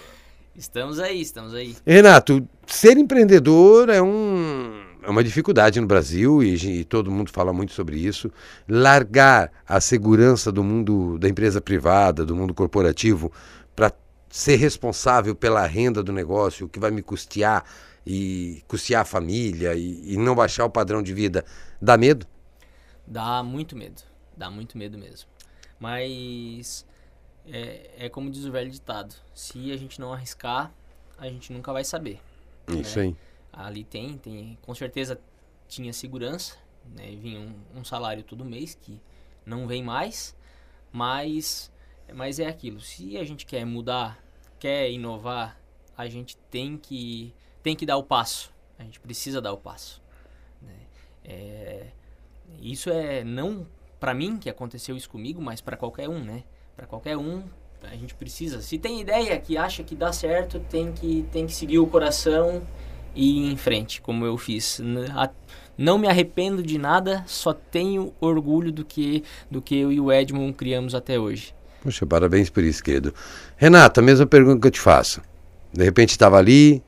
[0.57, 1.77] estamos aí, estamos aí.
[1.85, 4.86] Renato, ser empreendedor é um.
[5.07, 8.29] É uma dificuldade no Brasil e, e todo mundo fala muito sobre isso.
[8.69, 13.31] Largar a segurança do mundo da empresa privada, do mundo corporativo,
[13.77, 13.93] para
[14.29, 17.65] ser responsável pela renda do negócio, o que vai me custear
[18.05, 21.45] e custear a família e, e, não baixar o padrão de vida,
[21.81, 22.27] dá medo?
[23.07, 24.03] Dá muito medo,
[24.37, 25.29] dá muito medo mesmo.
[25.79, 26.85] Mas
[27.47, 30.73] é, é como diz o velho ditado: se a gente não arriscar,
[31.17, 32.19] a gente nunca vai saber.
[32.69, 33.05] Isso né?
[33.05, 33.17] aí.
[33.57, 35.19] Ali tem, tem, com certeza
[35.67, 36.57] tinha segurança,
[36.95, 37.17] né?
[37.17, 39.01] Vinha um, um salário todo mês que
[39.47, 40.37] não vem mais,
[40.93, 41.73] mas,
[42.15, 42.81] mas é aquilo.
[42.81, 44.23] Se a gente quer mudar,
[44.59, 45.59] quer inovar,
[45.97, 48.53] a gente tem que tem que dar o passo.
[48.79, 50.03] A gente precisa dar o passo.
[50.61, 50.77] Né?
[51.25, 51.87] É,
[52.61, 53.67] isso é não
[53.99, 56.45] para mim que aconteceu isso comigo, mas para qualquer um, né?
[56.77, 57.43] Para qualquer um,
[57.83, 58.61] a gente precisa.
[58.61, 62.63] Se tem ideia que acha que dá certo, tem que tem que seguir o coração
[63.17, 64.81] e ir em frente, como eu fiz.
[65.77, 70.13] Não me arrependo de nada, só tenho orgulho do que do que eu e o
[70.13, 71.55] Edmund criamos até hoje.
[71.83, 73.13] Poxa, parabéns por isso, querido.
[73.57, 75.21] Renato, a mesma pergunta que eu te faço.
[75.73, 76.83] De repente estava ali,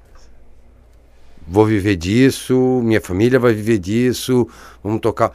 [1.47, 4.49] vou viver disso, minha família vai viver disso,
[4.83, 5.33] vamos tocar.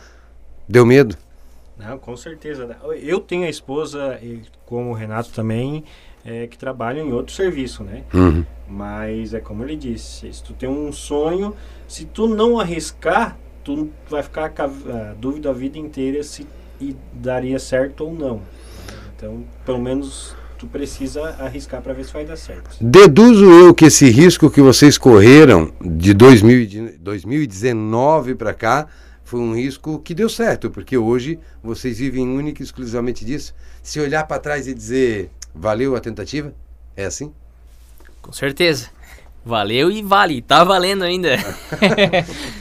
[0.68, 1.18] Deu medo?
[1.78, 2.78] Não, com certeza.
[3.02, 4.20] Eu tenho a esposa,
[4.66, 5.84] como o Renato também,
[6.26, 8.04] é, que trabalham em outro serviço, né?
[8.14, 8.46] Uhum.
[8.68, 11.56] Mas é como ele disse, se tu tem um sonho,
[11.88, 16.48] se tu não arriscar, tu vai ficar com a dúvida a vida inteira se
[17.14, 18.42] daria certo ou não.
[19.16, 22.78] Então, pelo menos tu precisa arriscar para ver se vai dar certo.
[22.80, 28.88] Deduzo eu que esse risco que vocês correram de 2000, 2019 para cá
[29.24, 33.54] foi um risco que deu certo, porque hoje vocês vivem única e exclusivamente disso.
[33.82, 36.54] Se olhar para trás e dizer valeu a tentativa,
[36.96, 37.34] é assim?
[38.22, 38.90] Com certeza.
[39.46, 41.36] Valeu e vale, tá valendo ainda.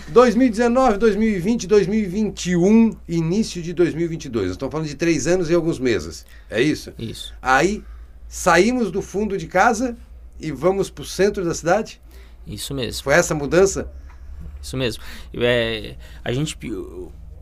[0.09, 4.47] 2019, 2020, 2021, início de 2022.
[4.47, 6.27] Nós estamos falando de três anos e alguns meses.
[6.51, 6.93] É isso?
[6.99, 7.33] Isso.
[7.41, 7.85] Aí
[8.27, 9.97] saímos do fundo de casa
[10.41, 12.01] e vamos para o centro da cidade?
[12.45, 13.05] Isso mesmo.
[13.05, 13.89] Foi essa mudança?
[14.61, 15.05] Isso mesmo.
[15.35, 16.59] É, a gente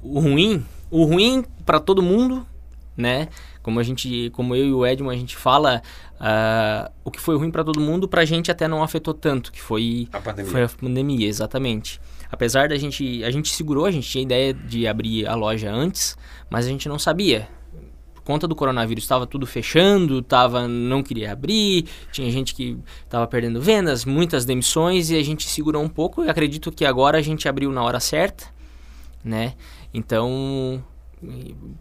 [0.03, 2.47] o ruim, o ruim para todo mundo,
[2.95, 3.29] né?
[3.63, 5.83] Como a gente, como eu e o Edmond a gente fala,
[6.15, 9.53] uh, o que foi ruim para todo mundo, para a gente até não afetou tanto,
[9.53, 10.51] que foi a pandemia.
[10.51, 12.01] Foi a pandemia, exatamente.
[12.33, 16.17] Apesar da gente, a gente segurou, a gente tinha ideia de abrir a loja antes,
[16.49, 17.49] mas a gente não sabia.
[18.15, 23.27] Por conta do coronavírus estava tudo fechando, tava não queria abrir, tinha gente que estava
[23.27, 27.23] perdendo vendas, muitas demissões e a gente segurou um pouco e acredito que agora a
[27.23, 28.47] gente abriu na hora certa,
[29.25, 29.55] né?
[29.93, 30.85] Então,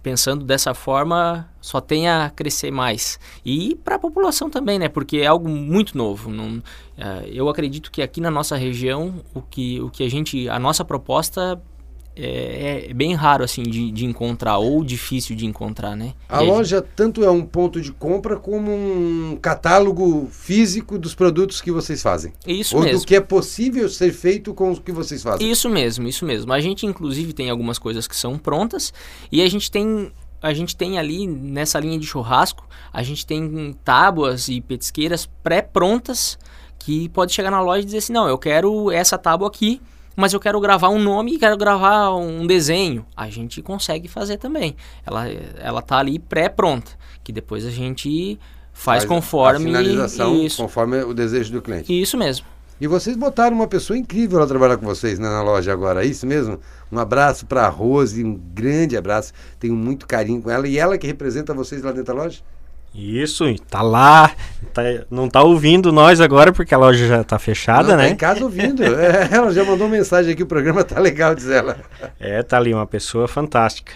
[0.03, 3.19] pensando dessa forma, só tem a crescer mais.
[3.45, 4.89] E para a população também, né?
[4.89, 6.29] Porque é algo muito novo.
[6.29, 6.61] Não, uh,
[7.25, 10.49] eu acredito que aqui na nossa região, o que, o que a gente.
[10.49, 11.61] A nossa proposta
[12.21, 16.13] é, é, bem raro assim de, de, encontrar ou difícil de encontrar, né?
[16.27, 21.71] A loja tanto é um ponto de compra como um catálogo físico dos produtos que
[21.71, 22.33] vocês fazem.
[22.45, 22.99] Isso ou mesmo.
[22.99, 25.49] do que é possível ser feito com o que vocês fazem.
[25.49, 26.51] Isso mesmo, isso mesmo.
[26.51, 28.93] A gente inclusive tem algumas coisas que são prontas
[29.31, 33.73] e a gente tem a gente tem ali nessa linha de churrasco, a gente tem
[33.83, 36.37] tábuas e petisqueiras pré-prontas
[36.77, 39.81] que pode chegar na loja e dizer assim, não, eu quero essa tábua aqui
[40.19, 43.05] mas eu quero gravar um nome e quero gravar um desenho.
[43.15, 44.75] A gente consegue fazer também.
[45.05, 45.27] Ela,
[45.59, 46.91] ela tá ali pré-pronta,
[47.23, 48.37] que depois a gente
[48.73, 49.65] faz, faz conforme...
[49.75, 50.61] A finalização isso.
[50.61, 52.01] conforme o desejo do cliente.
[52.01, 52.45] Isso mesmo.
[52.81, 56.07] E vocês botaram uma pessoa incrível a trabalhar com vocês né, na loja agora, é
[56.07, 56.59] isso mesmo?
[56.91, 59.33] Um abraço para a Rose, um grande abraço.
[59.59, 60.67] Tenho muito carinho com ela.
[60.67, 62.41] E ela que representa vocês lá dentro da loja?
[62.93, 64.35] Isso, tá lá,
[64.73, 68.07] tá, não tá ouvindo nós agora porque a loja já tá fechada, não, né?
[68.07, 68.83] Tá em casa ouvindo.
[68.99, 71.79] É, ela já mandou mensagem aqui, o programa tá legal, diz ela.
[72.19, 73.93] É, tá ali, uma pessoa fantástica.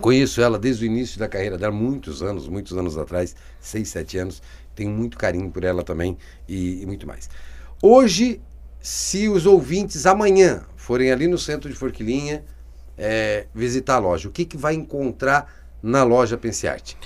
[0.00, 4.18] Conheço ela desde o início da carreira dela, muitos anos, muitos anos atrás, seis, sete
[4.18, 4.42] anos.
[4.74, 7.30] Tenho muito carinho por ela também e, e muito mais.
[7.80, 8.40] Hoje,
[8.80, 12.44] se os ouvintes amanhã forem ali no centro de Forquilinha
[12.98, 15.52] é, visitar a loja, o que, que vai encontrar
[15.82, 16.96] na loja Pensiarte?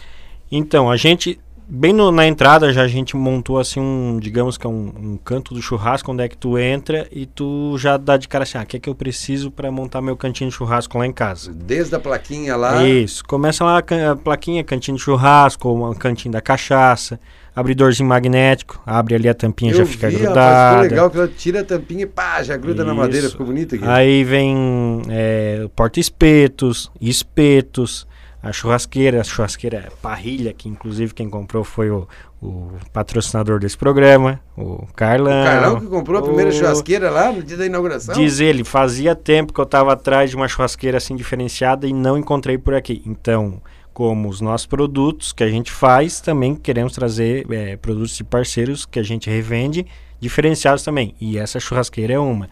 [0.50, 4.66] Então, a gente, bem no, na entrada já a gente montou assim um, digamos que
[4.66, 8.16] é um, um, canto do churrasco, onde é que tu entra e tu já dá
[8.16, 10.56] de cara assim, ah, o que é que eu preciso para montar meu cantinho de
[10.56, 11.52] churrasco lá em casa?
[11.52, 12.86] Desde a plaquinha lá?
[12.86, 17.20] Isso, começa lá a, a plaquinha, cantinho de churrasco, ou um cantinho da cachaça,
[17.54, 20.40] abridorzinho magnético, abre ali a tampinha eu já fica vi, grudada.
[20.40, 22.86] Rapaz, ficou legal que ela tira a tampinha e pá, já gruda Isso.
[22.86, 23.84] na madeira, ficou bonito aqui.
[23.84, 28.07] Aí vem é, porta-espetos, espetos,
[28.42, 32.06] a churrasqueira, a churrasqueira Parrilha, que inclusive quem comprou foi o,
[32.40, 35.40] o patrocinador desse programa, o Carlão.
[35.40, 38.14] O Carlão que comprou a primeira churrasqueira lá no dia da inauguração?
[38.14, 42.16] Diz ele, fazia tempo que eu estava atrás de uma churrasqueira assim diferenciada e não
[42.16, 43.02] encontrei por aqui.
[43.04, 43.60] Então,
[43.92, 48.86] como os nossos produtos que a gente faz, também queremos trazer é, produtos de parceiros
[48.86, 49.84] que a gente revende,
[50.20, 51.16] diferenciados também.
[51.20, 52.48] E essa churrasqueira é uma.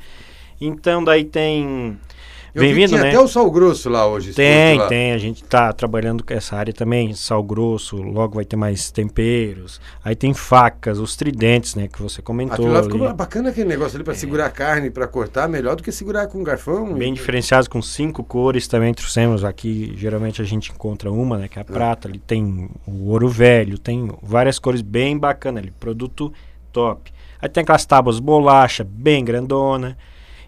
[0.61, 1.97] Então, daí tem
[2.61, 3.09] Bem-vindo, né?
[3.09, 4.33] até o sal grosso lá hoje.
[4.33, 4.89] Tem, lá.
[4.89, 5.13] tem.
[5.13, 9.81] A gente tá trabalhando com essa área também, sal grosso, logo vai ter mais temperos.
[10.03, 12.55] Aí tem facas, os tridentes, né, que você comentou.
[12.55, 14.17] Aquilo lá ficou bacana aquele negócio ali para é.
[14.17, 16.95] segurar a carne, para cortar, melhor do que segurar com um garfão.
[16.95, 19.45] Bem diferenciados, com cinco cores também trouxemos.
[19.45, 21.73] Aqui, geralmente a gente encontra uma, né, que é a é.
[21.73, 22.09] prata.
[22.09, 25.73] Ali tem o ouro velho, tem várias cores bem bacanas ali.
[25.73, 26.33] Produto
[26.73, 27.13] top.
[27.41, 29.97] Aí tem aquelas tábuas bolacha, bem grandona.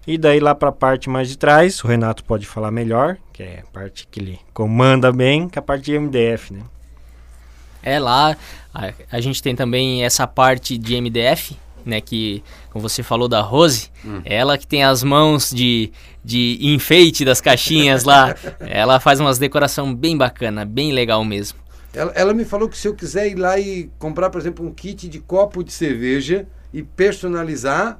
[0.08, 3.42] E daí lá para a parte mais de trás, o Renato pode falar melhor, que
[3.42, 6.62] é a parte que ele comanda bem, que é a parte de MDF, né?
[7.82, 8.34] É lá,
[8.72, 13.42] a, a gente tem também essa parte de MDF, né, que como você falou da
[13.42, 14.22] Rose, hum.
[14.24, 15.92] ela que tem as mãos de,
[16.24, 21.58] de enfeite das caixinhas lá, ela faz umas decoração bem bacana, bem legal mesmo.
[21.92, 24.72] Ela, ela me falou que se eu quiser ir lá e comprar, por exemplo, um
[24.72, 27.98] kit de copo de cerveja e personalizar,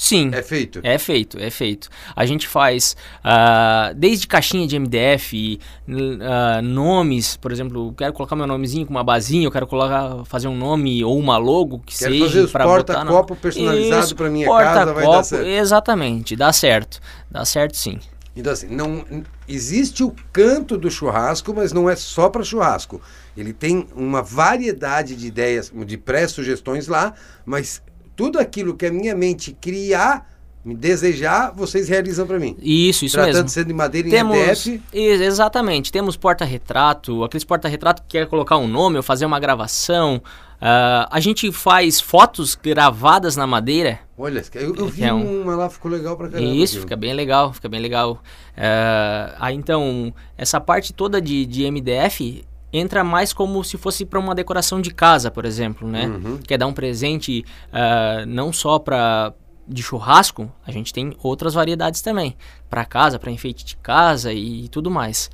[0.00, 0.30] Sim.
[0.32, 0.80] É feito?
[0.82, 1.90] É feito, é feito.
[2.16, 8.46] A gente faz uh, desde caixinha de MDF, uh, nomes, por exemplo, quero colocar meu
[8.46, 12.14] nomezinho com uma basinha, eu quero colocar, fazer um nome ou uma logo que quero
[12.14, 15.46] seja para botar porta-copo personalizado para minha casa, vai dar certo.
[15.46, 16.98] Exatamente, dá certo.
[17.30, 17.98] Dá certo sim.
[18.34, 19.04] Então assim, não
[19.46, 23.02] existe o canto do churrasco, mas não é só para churrasco.
[23.36, 27.12] Ele tem uma variedade de ideias, de pré-sugestões lá,
[27.44, 27.82] mas
[28.20, 30.28] tudo aquilo que a minha mente criar
[30.62, 32.54] me desejar, vocês realizam para mim.
[32.60, 33.48] Isso, isso Tratando mesmo.
[33.48, 34.82] ser de madeira em Temos, MDF.
[34.92, 40.20] Ex- exatamente, temos porta-retrato, aqueles porta-retrato que quer colocar um nome ou fazer uma gravação.
[40.60, 44.00] Ah, a gente faz fotos gravadas na madeira.
[44.18, 46.50] Olha, eu, eu vi É um- uma lá, ficou legal pra caramba.
[46.50, 46.82] Isso, aquilo.
[46.82, 48.22] fica bem legal, fica bem legal.
[48.54, 54.18] Ah, aí então, essa parte toda de, de MDF entra mais como se fosse para
[54.18, 56.06] uma decoração de casa, por exemplo, né?
[56.06, 56.38] Uhum.
[56.38, 59.32] Quer dar um presente ah, não só para
[59.66, 62.36] de churrasco, a gente tem outras variedades também,
[62.68, 65.30] para casa, para enfeite de casa e tudo mais.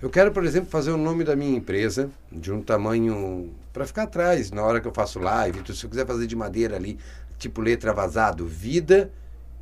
[0.00, 4.04] Eu quero, por exemplo, fazer o nome da minha empresa de um tamanho para ficar
[4.04, 5.58] atrás na hora que eu faço live.
[5.58, 6.98] Então, se eu quiser fazer de madeira ali,
[7.38, 9.10] tipo letra vazado, vida,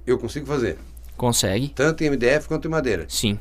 [0.07, 0.79] eu consigo fazer.
[1.17, 1.71] Consegue?
[1.71, 3.07] Tanto em MDF quanto em madeira.
[3.09, 3.39] Sim.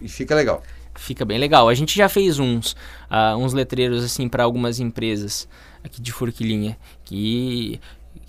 [0.00, 0.62] E fica legal.
[0.94, 1.68] Fica bem legal.
[1.68, 2.76] A gente já fez uns,
[3.08, 5.48] ah, uns letreiros assim para algumas empresas
[5.84, 7.80] aqui de Forquilinha que,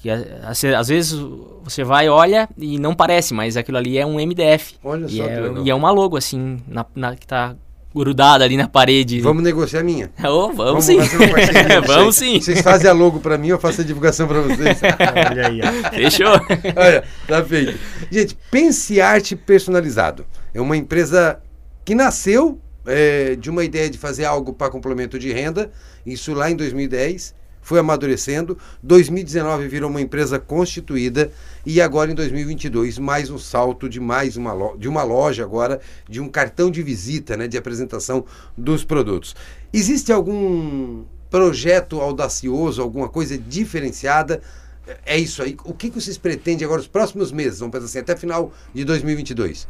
[0.02, 1.20] que às vezes
[1.64, 4.76] você vai olha e não parece, mas aquilo ali é um MDF.
[4.84, 7.56] Olha E só é, e é uma logo assim na, na- que tá
[7.96, 9.22] grudada ali na parede.
[9.22, 10.10] Vamos negociar a minha.
[10.26, 10.98] Oh, vamos, sim.
[10.98, 11.82] uma parceria.
[11.86, 12.42] vamos sim.
[12.42, 14.80] Vocês fazem a logo para mim, eu faço a divulgação para vocês.
[15.30, 15.90] Olha aí, ó.
[15.92, 16.34] Fechou.
[16.76, 17.78] Olha, tá feito.
[18.12, 20.26] Gente, Pense Arte Personalizado.
[20.54, 21.40] É uma empresa
[21.86, 25.72] que nasceu é, de uma ideia de fazer algo para complemento de renda.
[26.06, 27.36] Isso lá em 2010.
[27.62, 28.58] Foi amadurecendo.
[28.84, 31.32] 2019 virou uma empresa constituída.
[31.66, 35.80] E agora em 2022, mais um salto de mais uma, lo- de uma loja agora,
[36.10, 38.26] de um cartão de visita, né, de apresentação
[38.58, 39.34] dos produtos.
[39.72, 44.42] Existe algum projeto audacioso, alguma coisa diferenciada?
[45.06, 45.56] É isso aí.
[45.64, 48.84] O que, que vocês pretendem agora, os próximos meses, vamos pensar assim, até final de
[48.84, 49.66] 2022?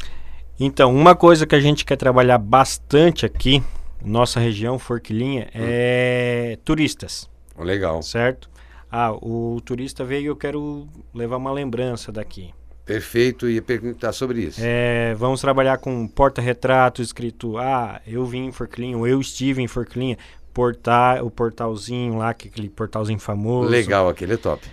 [0.59, 3.63] Então, uma coisa que a gente quer trabalhar bastante aqui,
[4.03, 8.01] nossa região, Forquilinha, é turistas, legal.
[8.03, 8.49] certo?
[8.91, 12.53] Ah, o turista veio e eu quero levar uma lembrança daqui.
[12.85, 14.59] Perfeito, ia perguntar sobre isso.
[14.61, 19.67] É, vamos trabalhar com porta-retrato escrito, ah, eu vim em Forquilinha, ou eu estive em
[19.67, 20.17] Forquilinha,
[20.53, 23.69] portar, o portalzinho lá, que aquele portalzinho famoso.
[23.69, 24.63] Legal, aquele é top.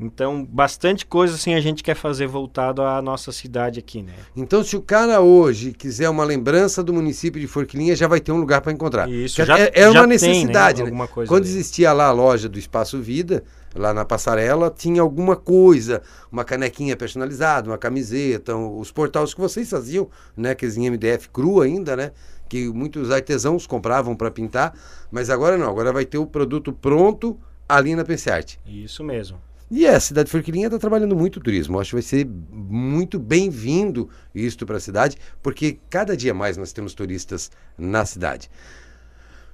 [0.00, 4.14] Então, bastante coisa assim a gente quer fazer voltado à nossa cidade aqui, né?
[4.34, 8.32] Então, se o cara hoje quiser uma lembrança do município de Forquilinha, já vai ter
[8.32, 9.10] um lugar para encontrar.
[9.10, 10.90] Isso, já- é, é já uma tem, necessidade, né, né?
[10.90, 11.52] alguma coisa Quando ali.
[11.52, 16.00] existia lá a loja do Espaço Vida, lá na passarela, tinha alguma coisa,
[16.32, 20.54] uma canequinha personalizada, uma camiseta, os portais que vocês faziam, né?
[20.54, 22.12] Que em MDF cru ainda, né?
[22.48, 24.74] Que muitos artesãos compravam para pintar,
[25.10, 28.58] mas agora não, agora vai ter o produto pronto ali na Pensearte.
[28.66, 29.38] Isso mesmo.
[29.70, 31.78] E a cidade de Forquilinha está trabalhando muito o turismo.
[31.78, 36.72] Acho que vai ser muito bem-vindo isto para a cidade, porque cada dia mais nós
[36.72, 38.50] temos turistas na cidade.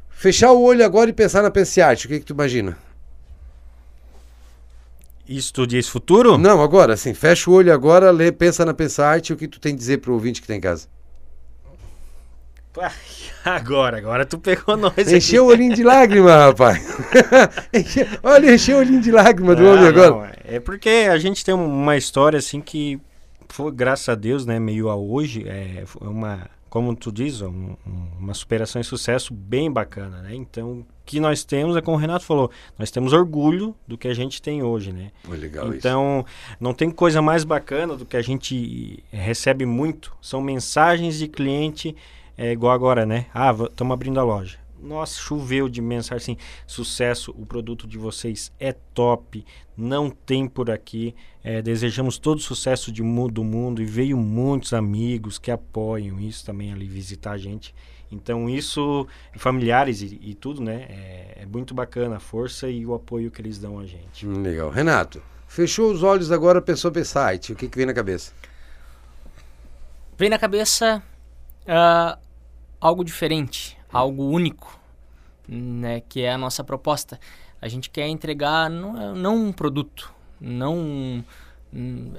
[0.08, 2.78] Fechar o olho agora e pensar na Pensearte, o que, que tu imagina?
[5.28, 6.38] Isso diz futuro?
[6.38, 9.74] Não, agora, assim, fecha o olho agora, lê, pensa na Pensearte, o que tu tem
[9.74, 10.88] a dizer para o ouvinte que está em casa?
[13.44, 16.84] Agora, agora tu pegou nós Encheu o olhinho de lágrima, rapaz.
[17.72, 20.10] Encheu- Olha, encheu o olhinho de lágrima do Ah, homem agora.
[20.10, 20.24] não,
[20.56, 23.00] é porque a gente tem uma história assim que
[23.48, 28.08] foi, graças a Deus, né, meio a hoje, é uma, como tu diz, um- um-
[28.18, 30.34] uma superação e sucesso bem bacana, né?
[30.34, 34.08] Então, o que nós temos é como o Renato falou, nós temos orgulho do que
[34.08, 35.12] a gente tem hoje, né?
[35.22, 35.76] Foi legal isso.
[35.76, 36.26] Então,
[36.60, 40.12] não tem coisa mais bacana do que a gente recebe muito.
[40.20, 41.94] São mensagens de cliente,
[42.36, 43.26] é igual agora, né?
[43.32, 44.58] Ah, estamos abrindo a loja.
[44.80, 49.44] Nossa, choveu de mensagem assim, sucesso, o produto de vocês é top,
[49.76, 51.14] não tem por aqui.
[51.42, 56.72] É, desejamos todo sucesso de do mundo e veio muitos amigos que apoiam isso também
[56.72, 57.74] ali visitar a gente.
[58.12, 60.86] Então isso, familiares e, e tudo, né?
[60.88, 64.26] É, é muito bacana a força e o apoio que eles dão a gente.
[64.26, 64.70] Hum, Legal.
[64.70, 67.52] Renato, fechou os olhos agora, pensou em site.
[67.52, 68.32] O que, que vem na cabeça?
[70.18, 71.02] Vem na cabeça
[71.66, 72.18] ah,
[72.80, 74.78] algo diferente, algo único,
[75.48, 76.00] né?
[76.08, 77.18] Que é a nossa proposta.
[77.60, 81.24] A gente quer entregar não, não um produto, não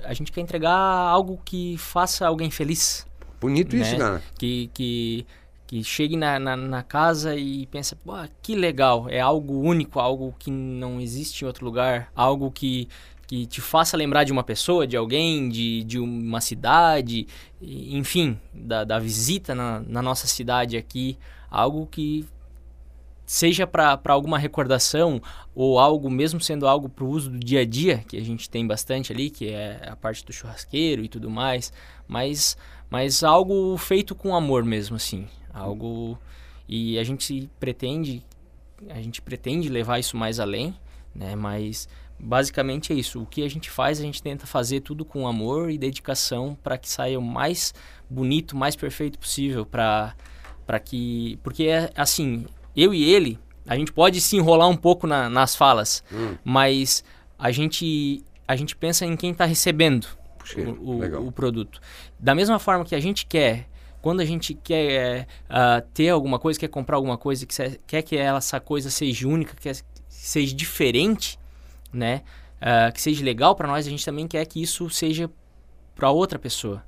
[0.03, 3.07] a gente quer entregar algo que faça alguém feliz,
[3.39, 3.97] Bonito isso, Né?
[3.97, 4.23] cara.
[4.37, 5.25] que que
[5.65, 7.93] que chegue na, na, na casa e pense,
[8.41, 12.87] que legal, é algo único, algo que não existe em outro lugar, algo que,
[13.27, 17.27] que te faça lembrar de uma pessoa, de alguém, de, de uma cidade,
[17.61, 21.17] enfim, da, da visita na, na nossa cidade aqui,
[21.51, 22.25] algo que
[23.25, 25.21] seja para alguma recordação
[25.53, 28.49] ou algo, mesmo sendo algo para o uso do dia a dia, que a gente
[28.49, 31.73] tem bastante ali, que é a parte do churrasqueiro e tudo mais,
[32.07, 32.55] mas,
[32.89, 36.17] mas algo feito com amor mesmo, assim, algo
[36.69, 38.23] e a gente pretende
[38.89, 40.75] a gente pretende levar isso mais além,
[41.13, 41.35] né?
[41.35, 41.89] Mas
[42.19, 43.21] basicamente é isso.
[43.21, 46.77] O que a gente faz, a gente tenta fazer tudo com amor e dedicação para
[46.77, 47.73] que saia o mais
[48.09, 50.15] bonito, mais perfeito possível para
[50.65, 52.45] para que porque é assim,
[52.75, 56.35] eu e ele, a gente pode se enrolar um pouco na, nas falas, Hum.
[56.43, 57.03] mas
[57.39, 60.07] a gente a gente pensa em quem está recebendo
[60.37, 61.79] Puxa, o, o, o produto.
[62.19, 63.67] Da mesma forma que a gente quer,
[64.01, 68.01] quando a gente quer ah, ter alguma coisa, quer comprar alguma coisa, que se- quer
[68.01, 71.37] que ela- essa coisa seja única, quer que seja diferente,
[71.93, 72.21] né?
[72.61, 75.29] Ah, que seja legal para nós, a gente também quer que isso seja
[75.95, 76.83] para outra pessoa.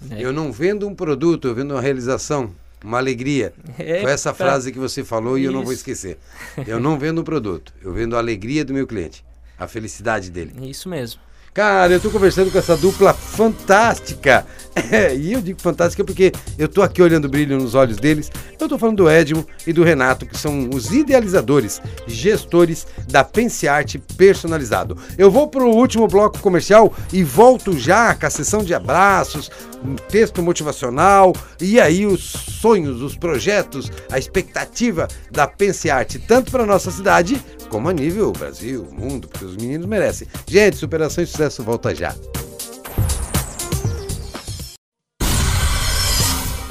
[0.00, 0.16] né?
[0.20, 2.50] Eu não vendo um produto, eu vendo uma realização,
[2.84, 3.52] uma alegria.
[3.78, 5.80] É Foi essa pra- frase que você falou e eu não vou Isso.
[5.80, 6.18] esquecer.
[6.66, 9.24] Eu não vendo um produto, eu vendo a alegria do meu cliente,
[9.58, 10.52] a felicidade dele.
[10.68, 11.20] Isso mesmo.
[11.54, 14.46] Cara, eu tô conversando com essa dupla fantástica.
[14.90, 18.30] É, e eu digo fantástica porque eu tô aqui olhando o brilho nos olhos deles.
[18.60, 23.66] Eu tô falando do Edmo e do Renato, que são os idealizadores, gestores da Pense
[23.66, 24.96] Arte personalizado.
[25.16, 29.50] Eu vou pro último bloco comercial e volto já com a sessão de abraços,
[29.84, 36.50] um texto motivacional e aí os sonhos, os projetos, a expectativa da Pense Arte, tanto
[36.50, 40.28] para nossa cidade como a nível Brasil, mundo, porque os meninos merecem.
[40.46, 42.14] Gente, superação e sucesso volta já.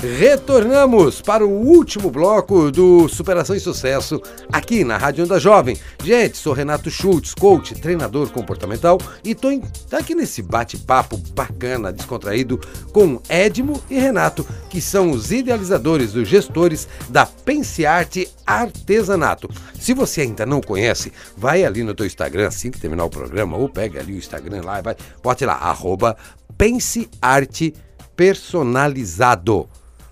[0.05, 4.21] Retornamos para o último bloco do Superação e Sucesso
[4.53, 5.75] aqui na Rádio Onda Jovem.
[6.03, 11.91] Gente, sou Renato Schultz, coach, treinador comportamental e tô em- tá aqui nesse bate-papo bacana,
[11.91, 12.59] descontraído
[12.93, 19.49] com Edmo e Renato, que são os idealizadores, os gestores da Pense Arte Artesanato.
[19.79, 23.57] Se você ainda não conhece, vai ali no teu Instagram assim que terminar o programa
[23.57, 26.15] ou pega ali o Instagram lá e vai, bote lá, arroba
[26.55, 27.73] Pense Arte
[28.15, 29.67] Personalizado.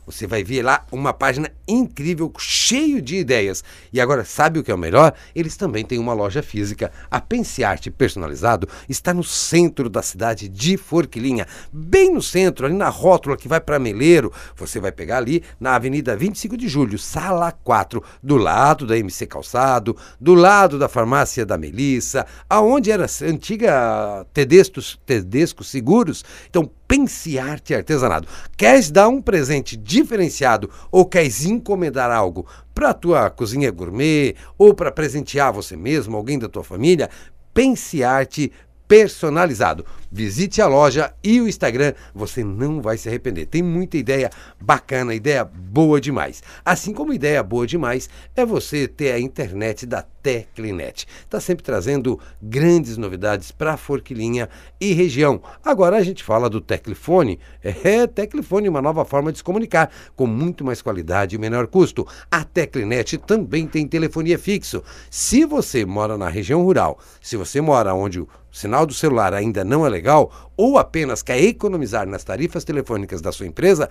[0.05, 3.63] Você vai ver lá uma página incrível, cheio de ideias.
[3.91, 5.13] E agora, sabe o que é o melhor?
[5.35, 6.91] Eles também têm uma loja física.
[7.09, 12.75] A Pense Arte Personalizado está no centro da cidade de Forquilinha, bem no centro, ali
[12.75, 14.31] na rótula que vai para Meleiro.
[14.55, 19.25] Você vai pegar ali na Avenida 25 de Julho, sala 4, do lado da MC
[19.25, 26.23] Calçado, do lado da farmácia da Melissa, aonde era a antiga Tedesco, Tedesco Seguros.
[26.49, 28.27] Então, Pense Arte Artesanato.
[28.55, 34.73] Queres dar um presente diferenciado ou queres encomendar algo para a tua cozinha gourmet ou
[34.73, 37.09] para presentear você mesmo, alguém da tua família?
[37.53, 38.51] Pense Arte
[38.87, 39.85] personalizado.
[40.11, 43.47] Visite a loja e o Instagram, você não vai se arrepender.
[43.47, 44.29] Tem muita ideia
[44.61, 46.43] bacana, ideia boa demais.
[46.63, 51.07] Assim como ideia boa demais é você ter a internet da Teclinet.
[51.23, 54.47] Está sempre trazendo grandes novidades para Forquilinha
[54.79, 55.41] e região.
[55.65, 57.39] Agora a gente fala do Teclifone.
[57.63, 62.07] É, Teclifone, uma nova forma de se comunicar, com muito mais qualidade e menor custo.
[62.29, 64.83] A Teclinet também tem telefonia fixo.
[65.09, 69.65] Se você mora na região rural, se você mora onde o sinal do celular ainda
[69.65, 73.89] não é legal, ou apenas quer economizar nas tarifas telefônicas da sua empresa,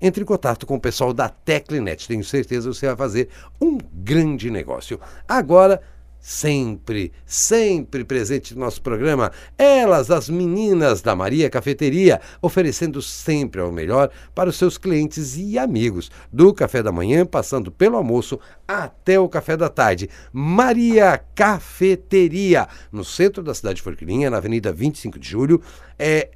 [0.00, 2.08] entre em contato com o pessoal da Teclinet.
[2.08, 3.28] Tenho certeza que você vai fazer
[3.60, 4.98] um grande negócio.
[5.28, 5.82] Agora,
[6.20, 13.72] sempre, sempre presente no nosso programa, elas, as meninas da Maria Cafeteria, oferecendo sempre ao
[13.72, 19.18] melhor para os seus clientes e amigos, do café da manhã, passando pelo almoço até
[19.18, 20.08] o café da tarde.
[20.32, 25.60] Maria Cafeteria, no centro da cidade de Forquilinha, na Avenida 25 de Julho,
[25.98, 26.30] é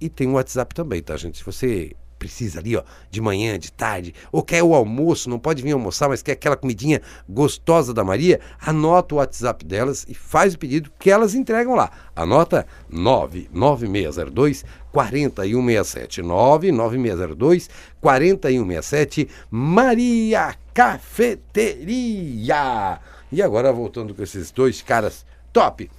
[0.00, 1.38] e tem o WhatsApp também, tá, gente?
[1.38, 5.62] Se você precisa ali, ó, de manhã, de tarde, ou quer o almoço, não pode
[5.62, 10.54] vir almoçar, mas quer aquela comidinha gostosa da Maria, anota o WhatsApp delas e faz
[10.54, 11.90] o pedido que elas entregam lá.
[12.14, 16.22] Anota 99602 4167.
[16.22, 17.68] 99602
[18.00, 19.28] 4167.
[19.50, 22.56] Maria Cafeteria.
[23.30, 25.90] E agora voltando com esses dois caras top.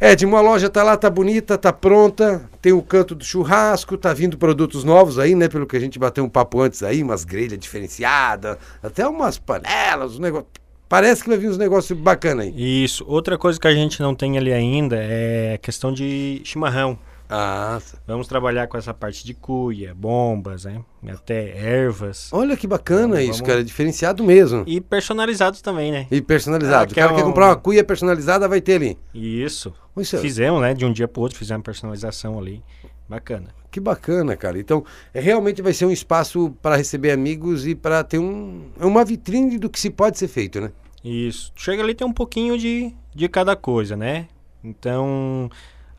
[0.00, 4.12] Edmo, a loja tá lá, tá bonita, tá pronta, tem o canto do churrasco, tá
[4.12, 5.48] vindo produtos novos aí, né?
[5.48, 10.18] Pelo que a gente bateu um papo antes aí, umas grelhas diferenciadas, até umas panelas,
[10.18, 10.46] um negócio.
[10.88, 12.84] Parece que vai vir uns negócios bacanas aí.
[12.84, 13.04] Isso.
[13.06, 16.98] Outra coisa que a gente não tem ali ainda é a questão de chimarrão.
[17.28, 20.80] Ah, Vamos trabalhar com essa parte de cuia, bombas, né?
[21.08, 22.28] Até ervas.
[22.32, 24.62] olha que bacana Vamos- isso, vamos- cara, diferenciado mesmo.
[24.66, 26.06] E personalizados também, né?
[26.10, 26.82] E personalizado.
[26.82, 28.98] Ah, o que cara é quer um- comprar uma cuia personalizada, vai ter ali.
[29.14, 29.72] Isso.
[29.96, 30.74] Isso é- Fizemos, né?
[30.74, 32.62] De um dia pro outro, fizemos personalização ali.
[33.08, 33.48] Bacana.
[33.70, 34.58] Que bacana, cara.
[34.58, 38.84] Então, é, realmente vai ser um espaço para receber amigos e para ter um, é
[38.86, 40.70] uma vitrine do que se pode ser feito, né?
[41.02, 41.52] Isso.
[41.56, 44.26] Chega ali tem um pouquinho de, de cada coisa, né?
[44.62, 45.50] Então,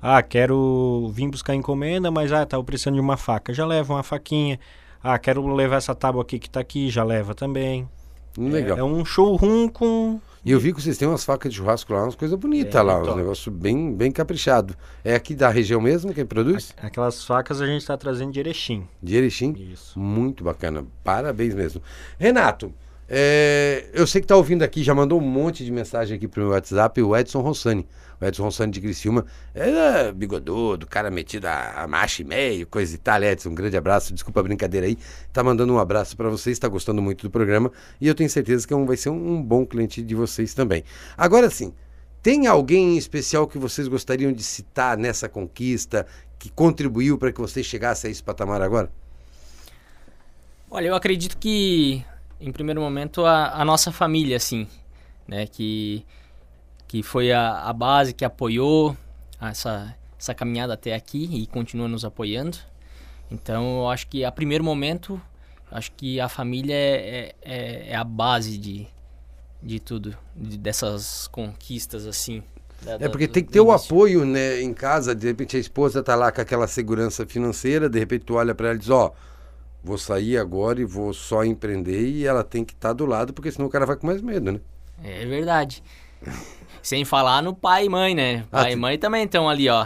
[0.02, 4.04] ah, quero vir buscar encomenda, mas ah, tava precisando de uma faca, já leva uma
[4.04, 4.60] faquinha.
[5.04, 7.88] Ah, quero levar essa tábua aqui que tá aqui, já leva também.
[8.38, 8.78] Legal.
[8.78, 11.94] É, é um showroom com E eu vi que vocês têm umas facas de churrasco
[11.94, 13.12] lá, umas coisas bonitas É, lá, top.
[13.12, 14.76] uns negócios bem, bem caprichado.
[15.04, 16.74] É aqui da região mesmo quem produz?
[16.82, 18.86] Aquelas facas a gente está trazendo de Erechim.
[19.02, 19.54] De Erechim?
[19.72, 19.98] Isso.
[19.98, 20.84] Muito bacana.
[21.04, 21.82] Parabéns mesmo.
[22.20, 22.74] Renato,
[23.08, 26.42] é, eu sei que tá ouvindo aqui, já mandou um monte de mensagem aqui pro
[26.42, 27.88] meu WhatsApp, o Edson Rossani.
[28.20, 29.26] O Edson Rossani de Criciúma.
[29.54, 33.22] É bigodudo, cara metido a, a macho e meio, coisa e tal.
[33.22, 34.14] Edson, um grande abraço.
[34.14, 34.98] Desculpa a brincadeira aí.
[35.34, 37.72] Tá mandando um abraço para vocês, tá gostando muito do programa.
[38.00, 40.54] E eu tenho certeza que é um- vai ser um, um bom cliente de vocês
[40.54, 40.84] também.
[41.18, 41.74] Agora sim,
[42.24, 46.08] tem alguém em especial que vocês gostariam de citar nessa conquista,
[46.40, 48.90] que contribuiu para que vocês chegassem a esse patamar agora?
[50.72, 52.04] Olha, eu acredito que,
[52.40, 54.68] em primeiro momento, a, a nossa família, assim,
[55.28, 55.48] né?
[55.48, 56.06] Que,
[56.88, 58.96] que foi a, a base que apoiou
[59.42, 62.58] essa, essa caminhada até aqui e continua nos apoiando.
[63.32, 65.20] Então, eu acho que, a primeiro momento,
[65.72, 68.88] acho que a família é, é, é a base de,
[69.62, 72.44] de tudo, de- dessas conquistas, assim.
[72.82, 73.88] da- É porque do- tem que ter o início.
[73.88, 77.98] apoio, né, em casa, de repente a esposa tá lá com aquela segurança financeira, de
[77.98, 79.12] repente tu olha para ela e diz, ó,
[79.86, 83.52] vou sair agora e vou só empreender e ela tem que estar do lado, porque
[83.52, 84.60] senão o cara vai com mais medo, né?
[85.04, 85.84] É verdade.
[86.82, 88.44] Sem falar no pai e mãe, né?
[88.52, 89.86] Ah, Pai e tu- mãe também estão ali, ó.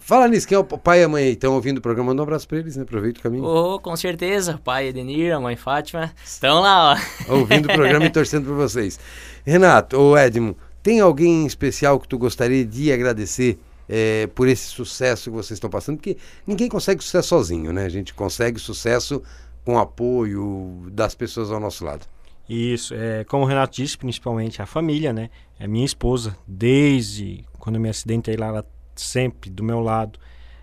[0.00, 1.32] Fala nisso, quem é o pai e a mãe aí?
[1.32, 2.10] Estão ouvindo o programa?
[2.10, 2.82] Manda um abraço pra eles, né?
[2.82, 3.44] Aproveita o caminho.
[3.44, 4.58] Oh, com certeza.
[4.64, 6.10] Pai Edenir, a mãe Fátima.
[6.24, 6.94] Estão lá,
[7.28, 7.32] ó.
[7.38, 8.98] Ouvindo o programa e torcendo por vocês.
[9.44, 13.60] Renato, ou Edmo, tem alguém em especial que tu gostaria de agradecer
[13.92, 15.96] eh, por esse sucesso que vocês estão passando?
[15.96, 16.16] Porque
[16.46, 17.84] ninguém consegue sucesso sozinho, né?
[17.84, 19.20] A gente consegue sucesso
[19.64, 22.06] com apoio das pessoas ao nosso lado.
[22.48, 25.28] Isso, é, como o Renato disse, principalmente a família, né?
[25.58, 28.66] É minha esposa, desde quando eu me acidentei lá, ela
[28.96, 30.18] sempre do meu lado.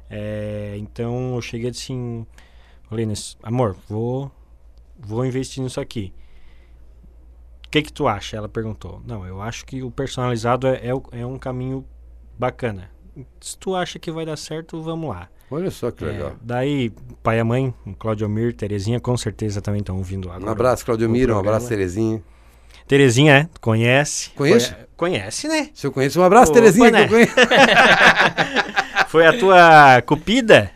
[0.09, 2.25] É, então eu cheguei assim,
[2.89, 4.32] falei, "Nes- amor, vou,
[4.97, 6.13] vou investir nisso aqui.
[7.65, 8.38] O que que tu acha?
[8.38, 9.01] Ela perguntou.
[9.05, 11.86] Não, eu acho que o personalizado é, é, é um caminho
[12.39, 12.89] bacana.
[13.39, 15.28] Se tu acha que vai dar certo, vamos lá.
[15.49, 16.36] Olha só que É, legal.
[16.41, 16.91] daí,
[17.24, 20.45] pai e mãe, Claudio Mir, Terezinha, com certeza também estão ouvindo agora.
[20.45, 22.22] Um abraço, Claudio o Mira, um abraço, Terezinha.
[22.86, 23.49] Terezinha, é?
[23.61, 24.30] Conhece?
[24.32, 24.74] Conheço?
[24.74, 25.70] Conhe- Conhece, né?
[25.74, 27.07] Se eu conheço, um abraço, Terezinha, né?
[29.09, 30.72] Foi a tua cupida?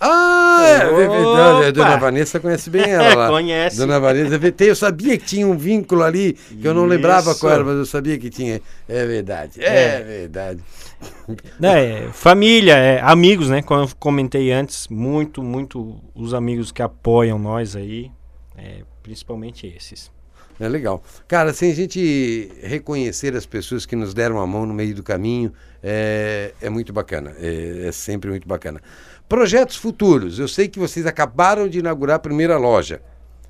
[0.00, 1.64] Ah, é verdade.
[1.66, 1.96] A Dona!
[1.96, 3.28] Vanessa conhece bem ela lá.
[3.28, 3.76] Conhece.
[3.78, 7.64] Dona Vanessa, eu sabia que tinha um vínculo ali, que eu não lembrava qual era,
[7.64, 8.60] mas eu sabia que tinha.
[8.88, 10.02] É verdade, é, É.
[10.02, 10.60] verdade.
[11.62, 13.62] É, família, é, amigos, né?
[13.62, 18.10] Como eu comentei antes, muito, muito os amigos que apoiam nós aí,
[18.56, 20.10] é, principalmente esses.
[20.58, 21.00] É legal.
[21.28, 25.04] Cara, sem a gente reconhecer as pessoas que nos deram a mão no meio do
[25.04, 27.32] caminho, é, é muito bacana.
[27.38, 28.80] É, é sempre muito bacana.
[29.28, 30.38] Projetos futuros.
[30.38, 33.02] Eu sei que vocês acabaram de inaugurar a primeira loja.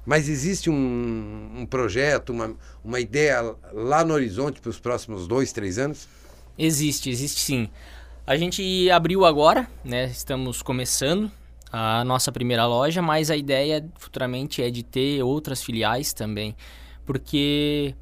[0.04, 5.52] Mas existe um, um projeto, uma, uma ideia lá no horizonte para os próximos dois,
[5.52, 6.08] três anos?
[6.58, 7.68] Existe, existe sim.
[8.26, 10.06] A gente abriu agora, né?
[10.06, 11.30] Estamos começando
[11.70, 16.56] a nossa primeira loja, mas a ideia futuramente é de ter outras filiais também.
[17.04, 17.94] Porque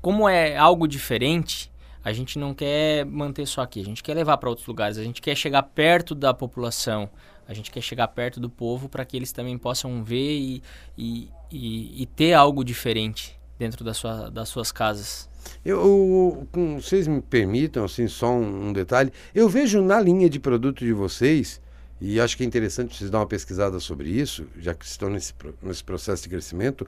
[0.00, 1.72] como é algo diferente,
[2.06, 5.02] a gente não quer manter só aqui, a gente quer levar para outros lugares, a
[5.02, 7.10] gente quer chegar perto da população,
[7.48, 10.62] a gente quer chegar perto do povo para que eles também possam ver e,
[10.96, 15.28] e, e, e ter algo diferente dentro da sua, das suas casas.
[15.64, 19.12] Eu, com, vocês me permitam, assim, só um, um detalhe.
[19.34, 21.60] Eu vejo na linha de produto de vocês,
[22.00, 25.34] e acho que é interessante vocês dar uma pesquisada sobre isso, já que estão nesse,
[25.60, 26.86] nesse processo de crescimento,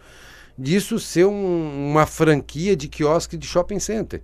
[0.56, 4.22] disso ser um- uma franquia de quiosque de shopping center.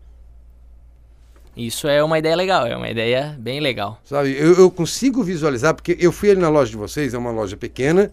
[1.57, 4.01] Isso é uma ideia legal, é uma ideia bem legal.
[4.05, 7.31] Sabe, eu, eu consigo visualizar, porque eu fui ali na loja de vocês, é uma
[7.31, 8.13] loja pequena,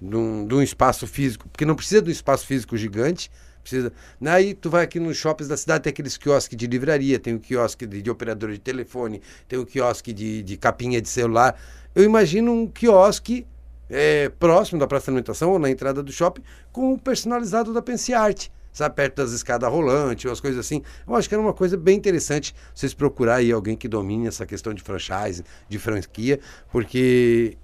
[0.00, 3.30] de um, espaço físico, porque não precisa de um espaço físico gigante,
[3.60, 3.92] precisa.
[4.24, 7.40] Aí tu vai aqui nos shoppings da cidade, tem aqueles quiosques de livraria, tem o
[7.40, 11.60] quiosque de, de operador de telefone, tem o quiosque de, de capinha de celular.
[11.94, 13.46] Eu imagino um quiosque
[13.90, 17.82] é, próximo da praça de alimentação ou na entrada do shopping, com o personalizado da
[17.82, 18.50] Pensearte.
[18.78, 20.84] Sabe, perto das escadas rolantes, umas coisas assim.
[21.04, 24.46] Eu acho que era uma coisa bem interessante vocês procurar aí alguém que domine essa
[24.46, 26.38] questão de franchise, de franquia,
[26.70, 27.58] porque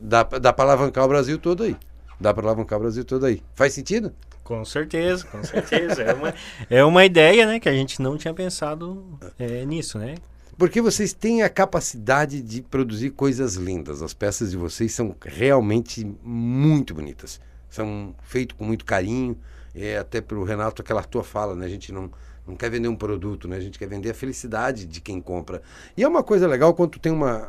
[0.00, 1.76] dá, dá para alavancar o Brasil todo aí.
[2.18, 3.42] Dá para alavancar o Brasil todo aí.
[3.54, 4.14] Faz sentido?
[4.42, 6.00] Com certeza, com certeza.
[6.02, 6.34] é, uma,
[6.70, 10.14] é uma ideia, né, que a gente não tinha pensado é, nisso, né?
[10.56, 14.00] Porque vocês têm a capacidade de produzir coisas lindas.
[14.00, 17.38] As peças de vocês são realmente muito bonitas.
[17.68, 19.36] São feitas com muito carinho.
[19.74, 21.66] É, até para o Renato, aquela tua fala, né?
[21.66, 22.10] A gente não,
[22.46, 23.56] não quer vender um produto, né?
[23.56, 25.62] A gente quer vender a felicidade de quem compra.
[25.96, 27.48] E é uma coisa legal quando tem uma.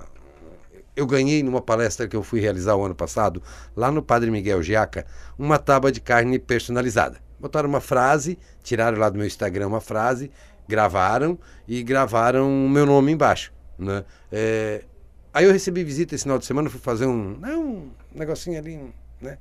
[0.95, 3.43] Eu ganhei numa palestra que eu fui realizar o ano passado,
[3.75, 5.05] lá no Padre Miguel Giaca,
[5.37, 7.19] uma tábua de carne personalizada.
[7.39, 10.31] Botaram uma frase, tiraram lá do meu Instagram uma frase,
[10.67, 14.05] gravaram e gravaram o meu nome embaixo, né?
[14.31, 14.83] É,
[15.33, 18.93] aí eu recebi visita esse final de semana, fui fazer um, né, um negocinho ali,
[19.21, 19.37] né?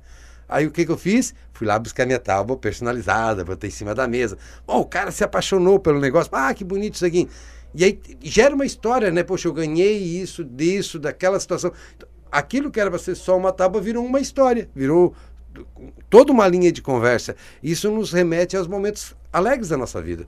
[0.47, 1.33] Aí o que que eu fiz?
[1.53, 4.37] Fui lá buscar minha tábua personalizada, botei em cima da mesa.
[4.65, 6.29] Bom, o cara se apaixonou pelo negócio.
[6.33, 7.27] Ah, que bonito isso aqui.
[7.73, 9.23] E aí gera uma história, né?
[9.23, 11.71] Poxa, eu ganhei isso, disso, daquela situação.
[11.95, 15.13] Então, aquilo que era para ser só uma tábua virou uma história, virou
[16.09, 17.35] toda uma linha de conversa.
[17.61, 20.27] Isso nos remete aos momentos alegres da nossa vida.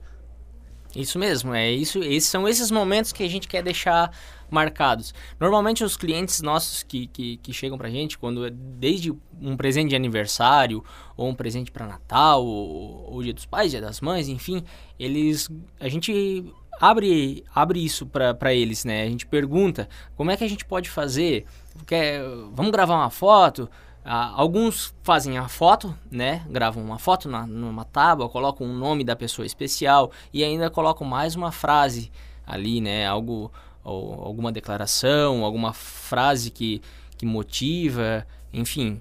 [0.94, 2.02] Isso mesmo, é isso.
[2.02, 4.10] Esses são esses momentos que a gente quer deixar
[4.50, 5.14] marcados.
[5.38, 9.90] Normalmente os clientes nossos que, que, que chegam pra gente, quando é desde um presente
[9.90, 10.84] de aniversário,
[11.16, 14.64] ou um presente para Natal, ou, ou Dia dos Pais, Dia das Mães, enfim,
[14.98, 15.48] eles.
[15.80, 16.44] A gente
[16.80, 19.02] abre, abre isso para eles, né?
[19.02, 21.44] A gente pergunta como é que a gente pode fazer.
[21.86, 22.22] Quer,
[22.52, 23.68] vamos gravar uma foto?
[24.04, 26.42] Ah, alguns fazem a foto, né?
[26.48, 30.70] Gravam uma foto na, numa tábua, colocam o um nome da pessoa especial e ainda
[30.70, 32.10] colocam mais uma frase
[32.46, 33.06] ali, né?
[33.06, 33.52] Algo,
[33.88, 36.82] ou, alguma declaração, alguma frase que,
[37.16, 39.00] que motiva, enfim.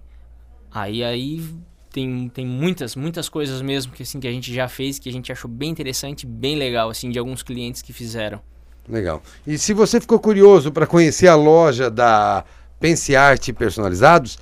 [0.72, 1.44] Aí aí
[1.92, 5.12] tem, tem muitas, muitas coisas mesmo que, assim, que a gente já fez, que a
[5.12, 8.40] gente achou bem interessante, bem legal, assim, de alguns clientes que fizeram.
[8.88, 9.22] Legal.
[9.46, 12.46] E se você ficou curioso para conhecer a loja da
[12.80, 14.38] Pense Arte Personalizados,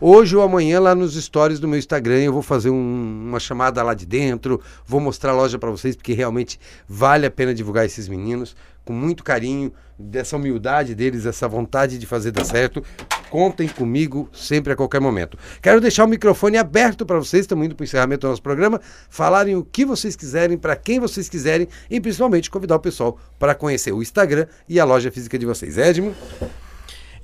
[0.00, 3.82] Hoje ou amanhã, lá nos stories do meu Instagram, eu vou fazer um, uma chamada
[3.82, 7.84] lá de dentro, vou mostrar a loja para vocês, porque realmente vale a pena divulgar
[7.84, 12.80] esses meninos, com muito carinho, dessa humildade deles, essa vontade de fazer dar certo.
[13.28, 15.36] Contem comigo sempre a qualquer momento.
[15.60, 18.80] Quero deixar o microfone aberto para vocês, estamos indo para o encerramento do nosso programa,
[19.10, 23.52] falarem o que vocês quiserem, para quem vocês quiserem e principalmente convidar o pessoal para
[23.52, 25.76] conhecer o Instagram e a loja física de vocês.
[25.76, 26.14] Edmo?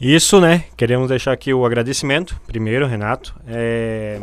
[0.01, 0.64] Isso, né?
[0.76, 3.34] Queremos deixar aqui o agradecimento, primeiro, Renato.
[3.47, 4.20] É...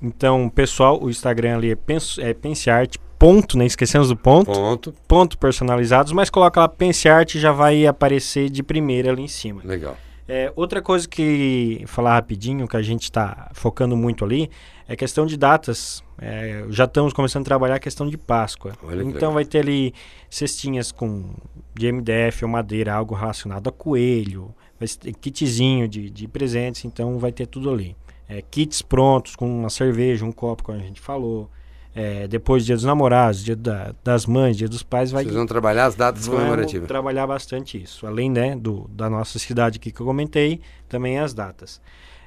[0.00, 3.64] Então, pessoal, o Instagram ali é, Pense, é Pensearte, ponto, né?
[3.66, 4.52] Esquecemos do ponto.
[4.52, 4.94] Ponto.
[5.08, 9.62] Ponto personalizados, mas coloca lá Pensearte já vai aparecer de primeira ali em cima.
[9.64, 9.96] Legal.
[10.28, 14.50] É, outra coisa que falar rapidinho, que a gente está focando muito ali,
[14.88, 16.02] é questão de datas.
[16.18, 18.72] É, já estamos começando a trabalhar a questão de Páscoa.
[18.82, 19.94] Olha então vai ter ali
[20.28, 21.30] cestinhas com
[21.74, 27.18] de MDF ou madeira, algo relacionado a coelho, vai ter kitzinho de, de presentes, então
[27.18, 27.96] vai ter tudo ali.
[28.28, 31.48] É, kits prontos com uma cerveja, um copo, como a gente falou.
[31.94, 35.46] É, depois dia dos namorados, dia da- das mães, dia dos pais, vai Vocês vão
[35.46, 36.86] trabalhar as datas comemorativas.
[36.86, 38.06] trabalhar bastante isso.
[38.06, 41.80] Além né, do, da nossa cidade aqui que eu comentei, também as datas.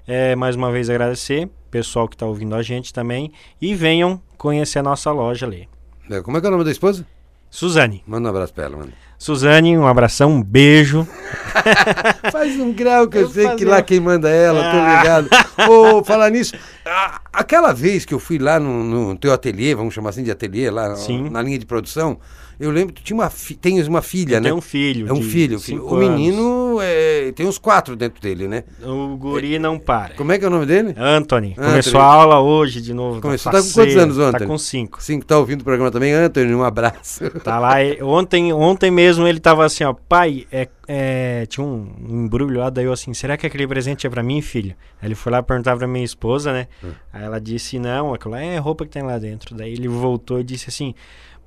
[0.07, 3.31] É, mais uma vez agradecer, pessoal que está ouvindo a gente também.
[3.61, 5.69] E venham conhecer a nossa loja ali.
[6.09, 7.05] É, Como é que é o nome da esposa?
[7.49, 8.03] Suzane.
[8.05, 8.93] Manda um abraço pra ela, mano.
[9.17, 11.05] Suzane, um abração, um beijo.
[12.31, 14.97] Faz um grau que eu, Eu sei que lá quem manda é ela, tô Ah.
[14.97, 15.29] ligado.
[15.69, 16.53] Ô, falar nisso,
[17.33, 20.69] aquela vez que eu fui lá no, no teu ateliê, vamos chamar assim de ateliê,
[20.69, 21.29] lá Sim.
[21.29, 22.17] na linha de produção,
[22.60, 24.49] eu lembro que tu tinha uma fi, tens uma filha, né?
[24.49, 25.07] Tem um filho.
[25.07, 25.60] é um filho.
[25.60, 25.60] filho.
[25.60, 28.66] cinco O menino é, tem uns quatro dentro dele, né?
[28.84, 30.14] O guri não para.
[30.16, 30.89] Como é que é o nome dele?
[30.97, 31.55] Anthony, Anthony.
[31.55, 33.22] começou a aula hoje de novo.
[33.22, 33.49] Começou.
[33.51, 34.45] tá Tá com quantos anos, Tá Anthony?
[34.47, 34.99] com cinco.
[34.99, 36.12] Que tá ouvindo o programa também.
[36.14, 37.30] Anthony, um abraço.
[37.43, 37.76] Tá lá.
[38.01, 42.86] Ontem, ontem mesmo ele tava assim, ó, pai, é, é, tinha um, embrulho lá, daí
[42.86, 44.76] eu assim, será que aquele presente é pra mim, filho?
[45.01, 46.68] Aí ele foi lá perguntar pra minha esposa, né?
[46.84, 46.91] Hum.
[47.14, 49.55] Aí ela disse, não, aquilo lá é roupa que tem lá dentro.
[49.55, 50.93] Daí ele voltou e disse assim,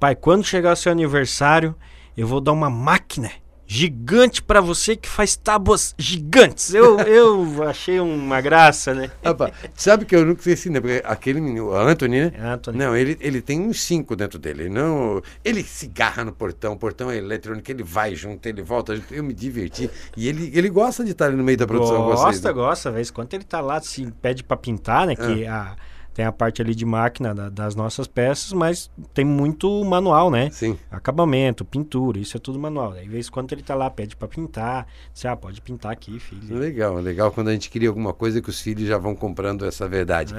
[0.02, 1.76] pai, quando chegar o seu aniversário,
[2.16, 3.30] eu vou dar uma máquina
[3.64, 6.74] gigante pra você que faz tábuas gigantes.
[6.74, 9.12] Eu, eu achei uma graça, né?
[9.24, 10.80] Rapaz, sabe que eu nunca esqueci, né?
[10.80, 12.32] Porque aquele menino, o Anthony, né?
[12.36, 12.78] Anthony.
[12.78, 14.64] Não, ele, ele tem uns cinco dentro dele.
[14.64, 18.60] Ele Não, ele se garra no portão, o portão é eletrônico, ele vai junto, ele
[18.60, 19.14] volta junto.
[19.14, 19.88] Eu me diverti.
[20.16, 22.42] E ele, ele gosta de estar ali no meio da produção Gosta, vocês.
[22.42, 22.52] né?
[22.52, 25.14] gosta, vezes quando ele tá lá, se pede pra pintar, né?
[25.14, 25.76] Que a,
[26.14, 30.50] tem a parte ali de máquina da- das nossas peças, mas tem muito manual, né?
[30.50, 30.78] Sim.
[30.90, 32.92] Acabamento, pintura, isso é tudo manual.
[32.92, 34.86] Aí, às vezes, quando ele tá lá, pede pra pintar.
[35.12, 36.58] Você, ah, pode pintar aqui, filho.
[36.58, 39.88] Legal, legal quando a gente cria alguma coisa que os filhos já vão comprando essa
[39.88, 40.34] verdade.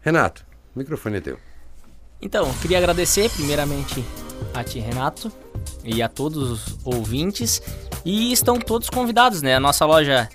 [0.00, 1.38] Renato, o microfone é teu.
[2.20, 4.04] Então, queria agradecer primeiramente
[4.54, 5.30] a ti, Renato,
[5.84, 7.62] e a todos os ouvintes.
[8.04, 9.54] E estão todos convidados, né?
[9.56, 10.28] A nossa loja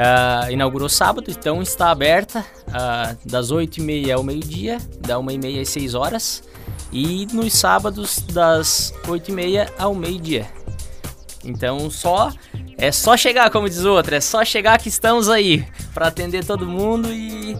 [0.00, 5.94] ah, inaugurou sábado, então está aberta ah, das 8h30 ao meio-dia, da 1h30 às 6
[5.94, 6.42] horas.
[6.90, 10.46] E nos sábados, das 8h30 ao meio-dia.
[11.44, 12.32] Então, só
[12.78, 16.44] é só chegar, como diz o outro, é só chegar que estamos aí para atender
[16.46, 17.54] todo mundo e,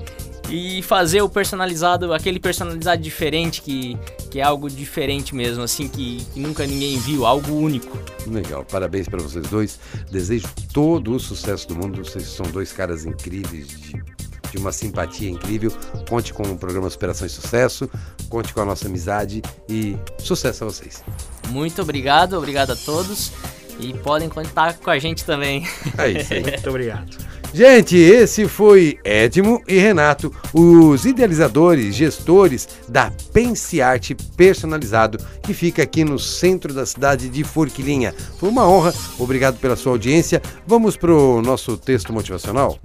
[0.50, 3.96] e fazer o personalizado, aquele personalizado diferente que,
[4.30, 7.96] que é algo diferente mesmo, assim que, que nunca ninguém viu, algo único.
[8.26, 9.78] Legal, parabéns para vocês dois.
[10.10, 12.04] Desejo todo o sucesso do mundo.
[12.04, 14.20] Vocês são dois caras incríveis, de
[14.50, 15.72] de uma simpatia incrível.
[16.08, 17.88] Conte com o programa Superação e Sucesso,
[18.28, 21.04] conte com a nossa amizade e sucesso a vocês.
[21.48, 23.32] Muito obrigado, obrigado a todos.
[23.78, 25.66] E podem contar com a gente também.
[25.96, 26.42] É isso aí.
[26.42, 27.29] Muito obrigado.
[27.52, 35.82] Gente, esse foi Edmo e Renato, os idealizadores, gestores da Pense Arte Personalizado, que fica
[35.82, 38.14] aqui no centro da cidade de Forquilinha.
[38.38, 40.40] Foi uma honra, obrigado pela sua audiência.
[40.64, 42.78] Vamos para o nosso texto motivacional?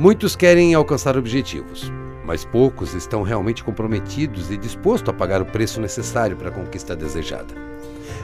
[0.00, 1.92] Muitos querem alcançar objetivos,
[2.24, 6.94] mas poucos estão realmente comprometidos e dispostos a pagar o preço necessário para a conquista
[6.94, 7.71] desejada.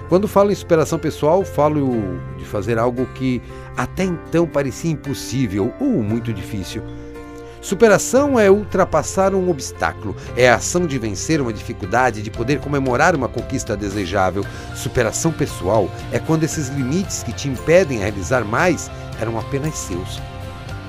[0.08, 3.42] Quando falo em superação pessoal, falo de fazer algo que
[3.76, 6.82] até então parecia impossível ou muito difícil.
[7.60, 13.14] Superação é ultrapassar um obstáculo, é a ação de vencer uma dificuldade, de poder comemorar
[13.14, 14.44] uma conquista desejável.
[14.74, 18.90] Superação pessoal é quando esses limites que te impedem a realizar mais
[19.20, 20.22] eram apenas seus,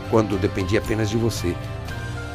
[0.10, 1.54] quando dependia apenas de você,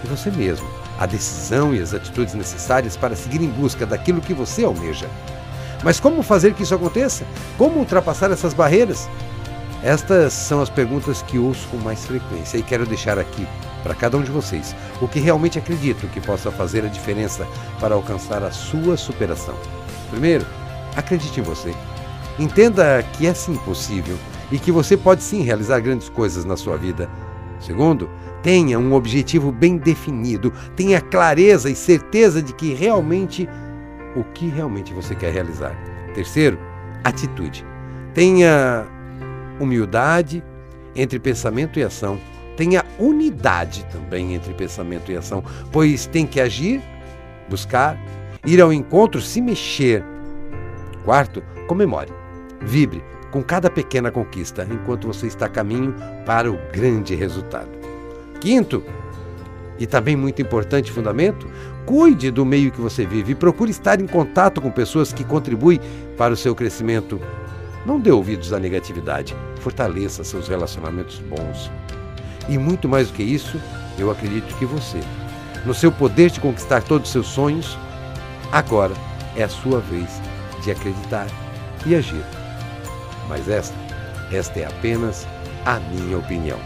[0.02, 0.68] de você mesmo,
[0.98, 5.08] a decisão e as atitudes necessárias para seguir em busca daquilo que você almeja.
[5.82, 7.24] Mas como fazer que isso aconteça?
[7.58, 9.08] Como ultrapassar essas barreiras?
[9.82, 13.46] Estas são as perguntas que ouço com mais frequência e quero deixar aqui
[13.82, 17.46] para cada um de vocês o que realmente acredito que possa fazer a diferença
[17.78, 19.54] para alcançar a sua superação.
[20.10, 20.46] Primeiro,
[20.96, 21.74] acredite em você.
[22.38, 24.16] Entenda que é sim possível
[24.50, 27.08] e que você pode sim realizar grandes coisas na sua vida.
[27.60, 28.08] Segundo,
[28.42, 33.48] tenha um objetivo bem definido, tenha clareza e certeza de que realmente
[34.16, 35.74] o que realmente você quer realizar.
[36.14, 36.58] Terceiro,
[37.02, 37.64] atitude.
[38.12, 38.86] Tenha
[39.60, 40.42] humildade
[40.94, 42.18] entre pensamento e ação.
[42.56, 45.42] Tenha unidade também entre pensamento e ação,
[45.72, 46.80] pois tem que agir,
[47.48, 47.98] buscar,
[48.46, 50.04] ir ao encontro, se mexer.
[51.04, 52.12] Quarto, comemore.
[52.62, 53.02] Vibre
[53.32, 55.92] com cada pequena conquista enquanto você está a caminho
[56.24, 57.68] para o grande resultado.
[58.40, 58.84] Quinto,
[59.76, 61.48] e também muito importante fundamento,
[61.86, 65.80] cuide do meio que você vive e procure estar em contato com pessoas que contribuem
[66.16, 67.20] para o seu crescimento.
[67.84, 71.70] Não dê ouvidos à negatividade, fortaleça seus relacionamentos bons.
[72.48, 73.60] E muito mais do que isso,
[73.98, 75.00] eu acredito que você,
[75.64, 77.78] no seu poder de conquistar todos os seus sonhos,
[78.50, 78.94] agora
[79.36, 80.08] é a sua vez
[80.62, 81.26] de acreditar
[81.86, 82.24] e agir.
[83.28, 83.76] Mas esta,
[84.32, 85.26] esta é apenas
[85.64, 86.58] a minha opinião.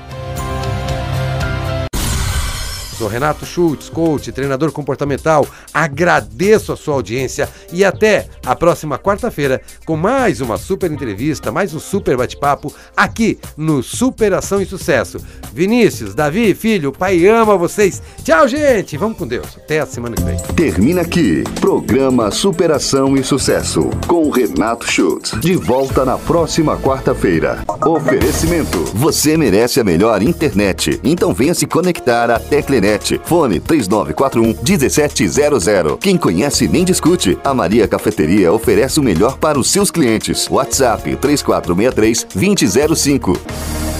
[2.99, 5.47] Sou Renato Schultz, coach, treinador comportamental.
[5.73, 11.73] Agradeço a sua audiência e até a próxima quarta-feira com mais uma super entrevista, mais
[11.73, 15.21] um super bate-papo aqui no Superação e Sucesso.
[15.55, 18.03] Vinícius, Davi, filho, pai ama vocês.
[18.25, 18.97] Tchau, gente.
[18.97, 19.57] Vamos com Deus.
[19.57, 20.37] Até a semana que vem.
[20.57, 21.45] Termina aqui.
[21.61, 25.39] Programa Superação e Sucesso com Renato Schultz.
[25.39, 27.63] De volta na próxima quarta-feira.
[27.87, 28.79] Oferecimento.
[28.95, 30.99] Você merece a melhor internet.
[31.05, 32.88] Então venha se conectar à Teclenet
[33.24, 35.99] Fone 3941 1700.
[35.99, 37.39] Quem conhece nem discute.
[37.45, 40.49] A Maria Cafeteria oferece o melhor para os seus clientes.
[40.51, 43.98] WhatsApp 3463 2005.